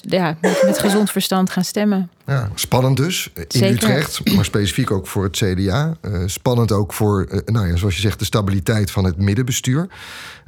[0.00, 2.10] ja, met gezond verstand gaan stemmen.
[2.26, 3.74] Ja, spannend dus in Zeker.
[3.74, 5.96] Utrecht, maar specifiek ook voor het CDA.
[6.02, 9.88] Uh, spannend ook voor, uh, nou ja, zoals je zegt, de stabiliteit van het middenbestuur.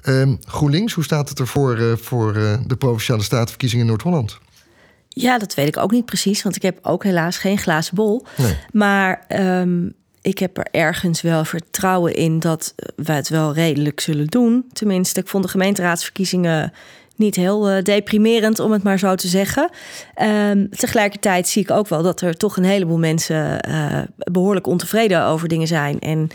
[0.05, 2.33] Uh, GroenLinks, hoe staat het ervoor voor
[2.67, 4.39] de provinciale statenverkiezingen in Noord-Holland?
[5.09, 8.27] Ja, dat weet ik ook niet precies, want ik heb ook helaas geen glazen bol.
[8.37, 8.57] Nee.
[8.73, 14.27] Maar um, ik heb er ergens wel vertrouwen in dat we het wel redelijk zullen
[14.27, 14.65] doen.
[14.73, 16.73] Tenminste, ik vond de gemeenteraadsverkiezingen
[17.19, 19.71] niet heel uh, deprimerend, om het maar zo te zeggen.
[20.51, 25.25] Um, tegelijkertijd zie ik ook wel dat er toch een heleboel mensen uh, behoorlijk ontevreden
[25.25, 25.99] over dingen zijn.
[25.99, 26.29] En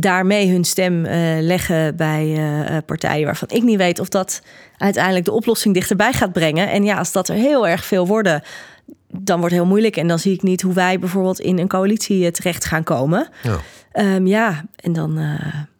[0.00, 2.40] daarmee hun stem uh, leggen bij
[2.86, 4.42] partijen waarvan ik niet weet of dat
[4.76, 6.70] uiteindelijk de oplossing dichterbij gaat brengen.
[6.70, 8.42] En ja, als dat er heel erg veel worden,
[9.08, 9.96] dan wordt het heel moeilijk.
[9.96, 13.28] En dan zie ik niet hoe wij bijvoorbeeld in een coalitie terecht gaan komen.
[13.42, 13.58] Ja,
[14.14, 15.18] um, ja en dan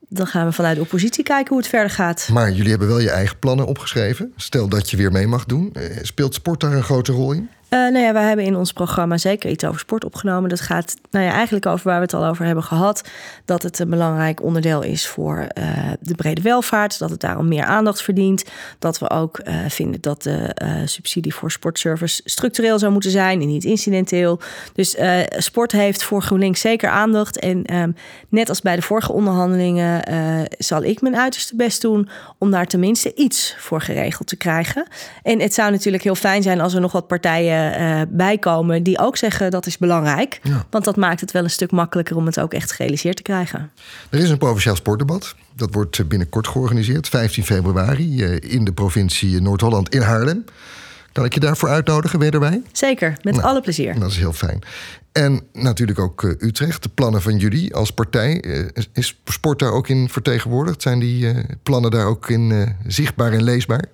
[0.09, 2.29] dan gaan we vanuit de oppositie kijken hoe het verder gaat.
[2.33, 4.33] Maar jullie hebben wel je eigen plannen opgeschreven.
[4.37, 5.75] Stel dat je weer mee mag doen.
[6.03, 7.49] Speelt sport daar een grote rol in?
[7.71, 10.49] Uh, nou ja, wij hebben in ons programma zeker iets over sport opgenomen.
[10.49, 13.09] Dat gaat nou ja, eigenlijk over waar we het al over hebben gehad.
[13.45, 16.99] Dat het een belangrijk onderdeel is voor uh, de brede welvaart.
[16.99, 18.45] Dat het daarom meer aandacht verdient.
[18.79, 23.47] Dat we ook uh, vinden dat de subsidie voor sportservice structureel zou moeten zijn en
[23.47, 24.41] niet incidenteel.
[24.73, 24.97] Dus
[25.31, 27.39] sport heeft voor GroenLinks zeker aandacht.
[27.39, 27.97] En um,
[28.29, 30.03] net als bij de vorige onderhandelingen
[30.59, 32.09] zal ik mijn uiterste best doen
[32.39, 34.87] om daar tenminste iets voor geregeld te krijgen.
[35.23, 38.99] En het zou natuurlijk heel fijn zijn als er nog wat partijen uh, bijkomen die
[38.99, 40.41] ook zeggen dat is belangrijk.
[40.71, 43.71] Want dat maakt het wel een stuk makkelijker om het ook echt gerealiseerd te krijgen.
[44.11, 45.35] Er is een provinciaal sportdebat.
[45.55, 50.45] Dat wordt binnenkort georganiseerd, 15 februari, uh, in de provincie Noord-Holland in Haarlem.
[51.13, 52.19] Kan ik je daarvoor uitnodigen?
[52.19, 52.63] Ben je erbij?
[52.73, 53.99] Zeker, met nou, alle plezier.
[53.99, 54.63] Dat is heel fijn.
[55.13, 58.45] En natuurlijk ook uh, Utrecht, de plannen van jullie als partij.
[58.45, 60.83] Uh, is sport daar ook in vertegenwoordigd?
[60.83, 63.85] Zijn die uh, plannen daar ook in zichtbaar en leesbaar?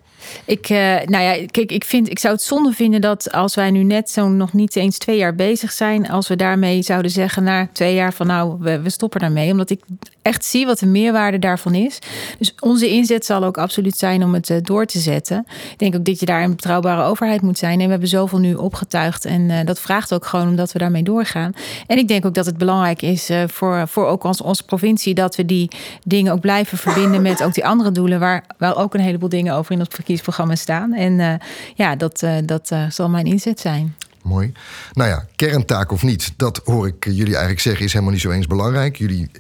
[0.45, 3.70] Ik, uh, nou ja, kijk, ik, vind, ik zou het zonde vinden dat als wij
[3.70, 7.43] nu net zo'n nog niet eens twee jaar bezig zijn, als we daarmee zouden zeggen
[7.43, 9.51] na twee jaar van nou, we, we stoppen daarmee.
[9.51, 9.81] Omdat ik
[10.22, 11.99] echt zie wat de meerwaarde daarvan is.
[12.39, 15.47] Dus onze inzet zal ook absoluut zijn om het uh, door te zetten.
[15.72, 17.79] Ik denk ook dat je daar een betrouwbare overheid moet zijn.
[17.79, 19.25] En we hebben zoveel nu opgetuigd.
[19.25, 21.53] En uh, dat vraagt ook gewoon omdat we daarmee doorgaan.
[21.87, 25.37] En ik denk ook dat het belangrijk is voor, voor ook ons, onze provincie dat
[25.37, 25.68] we die
[26.05, 29.55] dingen ook blijven verbinden met ook die andere doelen, waar, waar ook een heleboel dingen
[29.55, 29.89] over in het
[30.23, 30.93] verkiezingsprogramma staan.
[30.93, 31.41] En
[31.75, 33.95] ja, dat, dat zal mijn inzet zijn.
[34.25, 34.53] Mooi.
[34.93, 38.31] Nou ja, kerntaak of niet, dat hoor ik jullie eigenlijk zeggen, is helemaal niet zo
[38.31, 38.97] eens belangrijk.
[38.97, 39.31] Jullie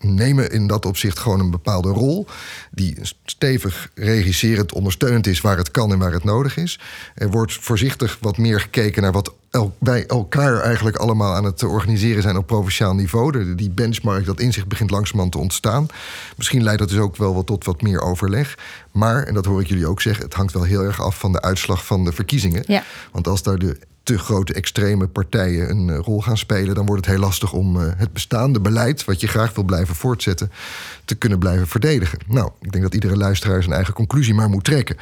[0.00, 2.26] nemen in dat opzicht gewoon een bepaalde rol,
[2.70, 6.80] die stevig regisserend ondersteunend is waar het kan en waar het nodig is.
[7.14, 9.32] Er wordt voorzichtig wat meer gekeken naar wat
[9.78, 13.54] wij elkaar eigenlijk allemaal aan het organiseren zijn op provinciaal niveau.
[13.54, 15.86] die benchmark, dat inzicht begint langzamerhand te ontstaan.
[16.36, 18.58] Misschien leidt dat dus ook wel wat tot wat meer overleg.
[18.90, 21.32] Maar, en dat hoor ik jullie ook zeggen, het hangt wel heel erg af van
[21.32, 22.62] de uitslag van de verkiezingen.
[22.66, 22.82] Ja.
[23.12, 27.06] Want als daar de te grote extreme partijen een eh, rol gaan spelen, dan wordt
[27.06, 30.50] het heel lastig om eh, het bestaande beleid, wat je graag wil blijven voortzetten,
[31.04, 32.18] te kunnen blijven verdedigen.
[32.26, 34.96] Nou, ik denk dat iedere luisteraar zijn eigen conclusie maar moet trekken.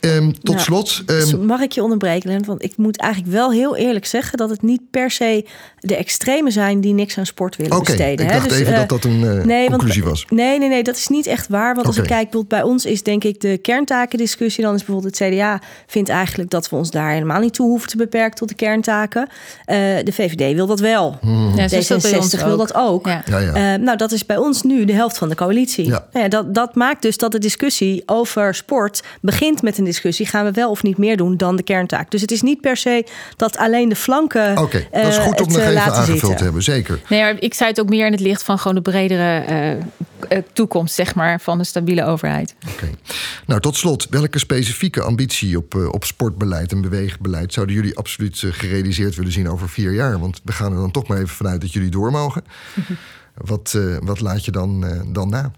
[0.00, 1.02] Um, tot slot.
[1.06, 1.46] Um...
[1.46, 4.80] Mag ik je onderbreken, Want ik moet eigenlijk wel heel eerlijk zeggen dat het niet
[4.90, 5.46] per se
[5.80, 8.26] de extremen zijn die niks aan sport willen okay, besteden.
[8.26, 10.24] Ik dacht dus, even uh, dat dat een uh, nee, conclusie want, was.
[10.28, 11.74] Nee, nee, nee, dat is niet echt waar.
[11.74, 14.64] Want als ik kijk, bij ons is denk ik de kerntakendiscussie.
[14.64, 17.88] Dan is bijvoorbeeld het CDA vindt eigenlijk dat we ons daar helemaal niet toe hoeven
[17.88, 19.28] te beperken tot de kerntaken.
[19.66, 21.18] Uh, de VVD wil dat wel.
[21.20, 21.56] Hmm.
[21.56, 23.06] Ja, D66 wil dat ook.
[23.06, 23.22] Ja.
[23.26, 23.76] Ja, ja.
[23.76, 25.86] nou, dat is bij ons nu de helft van de coalitie.
[25.86, 26.06] Ja.
[26.12, 30.44] Nou dat, dat maakt dus dat de discussie over sport begint met een discussie: gaan
[30.44, 32.10] we wel of niet meer doen dan de kerntaak?
[32.10, 33.06] Dus het is niet per se
[33.36, 34.50] dat alleen de flanken.
[34.50, 37.00] Oké, okay, dat is goed om nog even aangevuld te hebben, zeker.
[37.08, 39.44] Nee, ik zei het ook meer in het licht van gewoon de bredere
[40.30, 42.54] uh, toekomst, zeg maar, van een stabiele overheid.
[42.72, 42.90] Oké.
[43.46, 48.42] Nou, tot slot, welke specifieke ambitie op, uh, op sportbeleid en beweegbeleid zouden jullie absoluut
[48.50, 50.18] gerealiseerd willen zien over vier jaar?
[50.20, 52.44] Want we gaan er dan toch maar even vanuit dat jullie door mogen.
[53.34, 55.52] wat, wat laat je dan, dan na?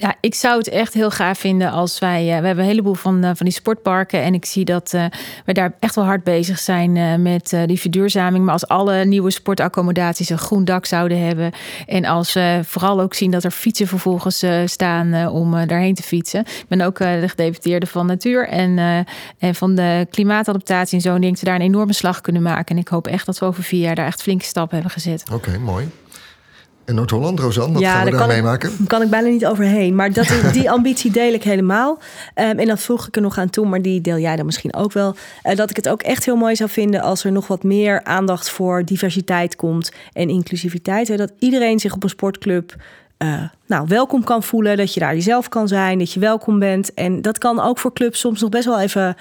[0.00, 2.22] Ja, ik zou het echt heel gaaf vinden als wij.
[2.22, 4.22] Uh, we hebben een heleboel van, uh, van die sportparken.
[4.22, 5.04] En ik zie dat uh,
[5.44, 8.44] we daar echt wel hard bezig zijn met die verduurzaming.
[8.44, 11.52] Maar als alle nieuwe sportaccommodaties een groen dak zouden hebben.
[11.86, 16.40] En als we vooral ook zien dat er fietsen vervolgens staan om daarheen te fietsen.
[16.40, 18.78] Ik ben ook de gedeputeerde van Natuur en,
[19.38, 21.14] en van de klimaatadaptatie en zo.
[21.14, 22.74] En denk dat we daar een enorme slag kunnen maken.
[22.74, 25.24] En ik hoop echt dat we over vier jaar daar echt flinke stappen hebben gezet.
[25.32, 25.88] Oké, mooi.
[26.84, 28.70] In Noord-Holland, Rosanne, wat ja, gaan we daar meemaken?
[28.78, 29.94] Daar kan ik bijna niet overheen.
[29.94, 31.98] Maar dat, die ambitie deel ik helemaal.
[32.34, 34.74] Um, en dat vroeg ik er nog aan toe, maar die deel jij dan misschien
[34.74, 35.16] ook wel.
[35.42, 38.04] Uh, dat ik het ook echt heel mooi zou vinden als er nog wat meer
[38.04, 41.08] aandacht voor diversiteit komt en inclusiviteit.
[41.08, 42.76] Hè, dat iedereen zich op een sportclub
[43.22, 44.76] uh, nou, welkom kan voelen.
[44.76, 46.94] Dat je daar jezelf kan zijn, dat je welkom bent.
[46.94, 49.16] En dat kan ook voor clubs soms nog best wel even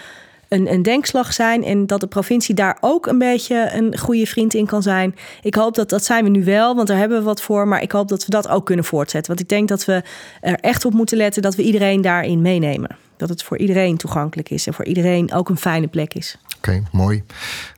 [0.50, 1.64] een, een denkslag zijn.
[1.64, 5.16] En dat de provincie daar ook een beetje een goede vriend in kan zijn.
[5.42, 7.68] Ik hoop dat dat zijn we nu wel, want daar hebben we wat voor.
[7.68, 9.28] Maar ik hoop dat we dat ook kunnen voortzetten.
[9.28, 10.04] Want ik denk dat we
[10.42, 12.98] er echt op moeten letten dat we iedereen daarin meenemen.
[13.18, 16.38] Dat het voor iedereen toegankelijk is en voor iedereen ook een fijne plek is.
[16.60, 17.24] Oké, mooi.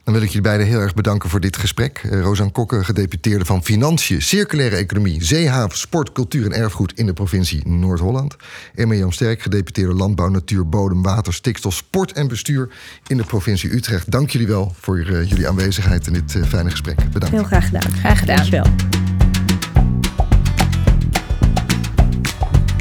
[0.04, 2.02] Dan wil ik jullie beiden heel erg bedanken voor dit gesprek.
[2.04, 7.12] Uh, Rosan Kokke, gedeputeerde van Financiën, Circulaire Economie, Zeehaven, Sport, Cultuur en Erfgoed in de
[7.12, 8.36] provincie Noord-Holland.
[8.74, 12.68] Emma Jan Sterk, gedeputeerde Landbouw, Natuur, Bodem, Water, Stikstof, Sport en Bestuur
[13.06, 14.10] in de provincie Utrecht.
[14.10, 16.96] Dank jullie wel voor uh, jullie aanwezigheid in dit uh, fijne gesprek.
[17.12, 17.36] Bedankt.
[17.36, 17.92] Heel graag gedaan.
[17.92, 18.36] Graag gedaan.
[18.36, 18.66] Dankjewel.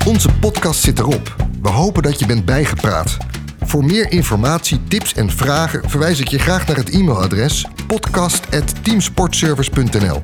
[0.06, 1.36] Onze podcast zit erop.
[1.62, 3.18] We hopen dat je bent bijgepraat.
[3.66, 10.24] Voor meer informatie, tips en vragen verwijs ik je graag naar het e-mailadres podcast.teamsportservice.nl.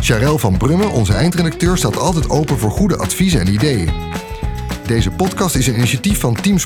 [0.00, 3.90] Charel van Brummen, onze eindredacteur, staat altijd open voor goede adviezen en ideeën.
[4.86, 6.58] Deze podcast is een initiatief van Team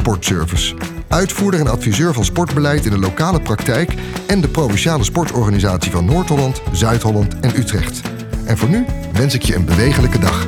[1.09, 3.95] uitvoerder en adviseur van sportbeleid in de lokale praktijk
[4.27, 8.01] en de provinciale sportorganisatie van Noord-Holland, Zuid-Holland en Utrecht.
[8.45, 10.47] En voor nu wens ik je een bewegelijke dag.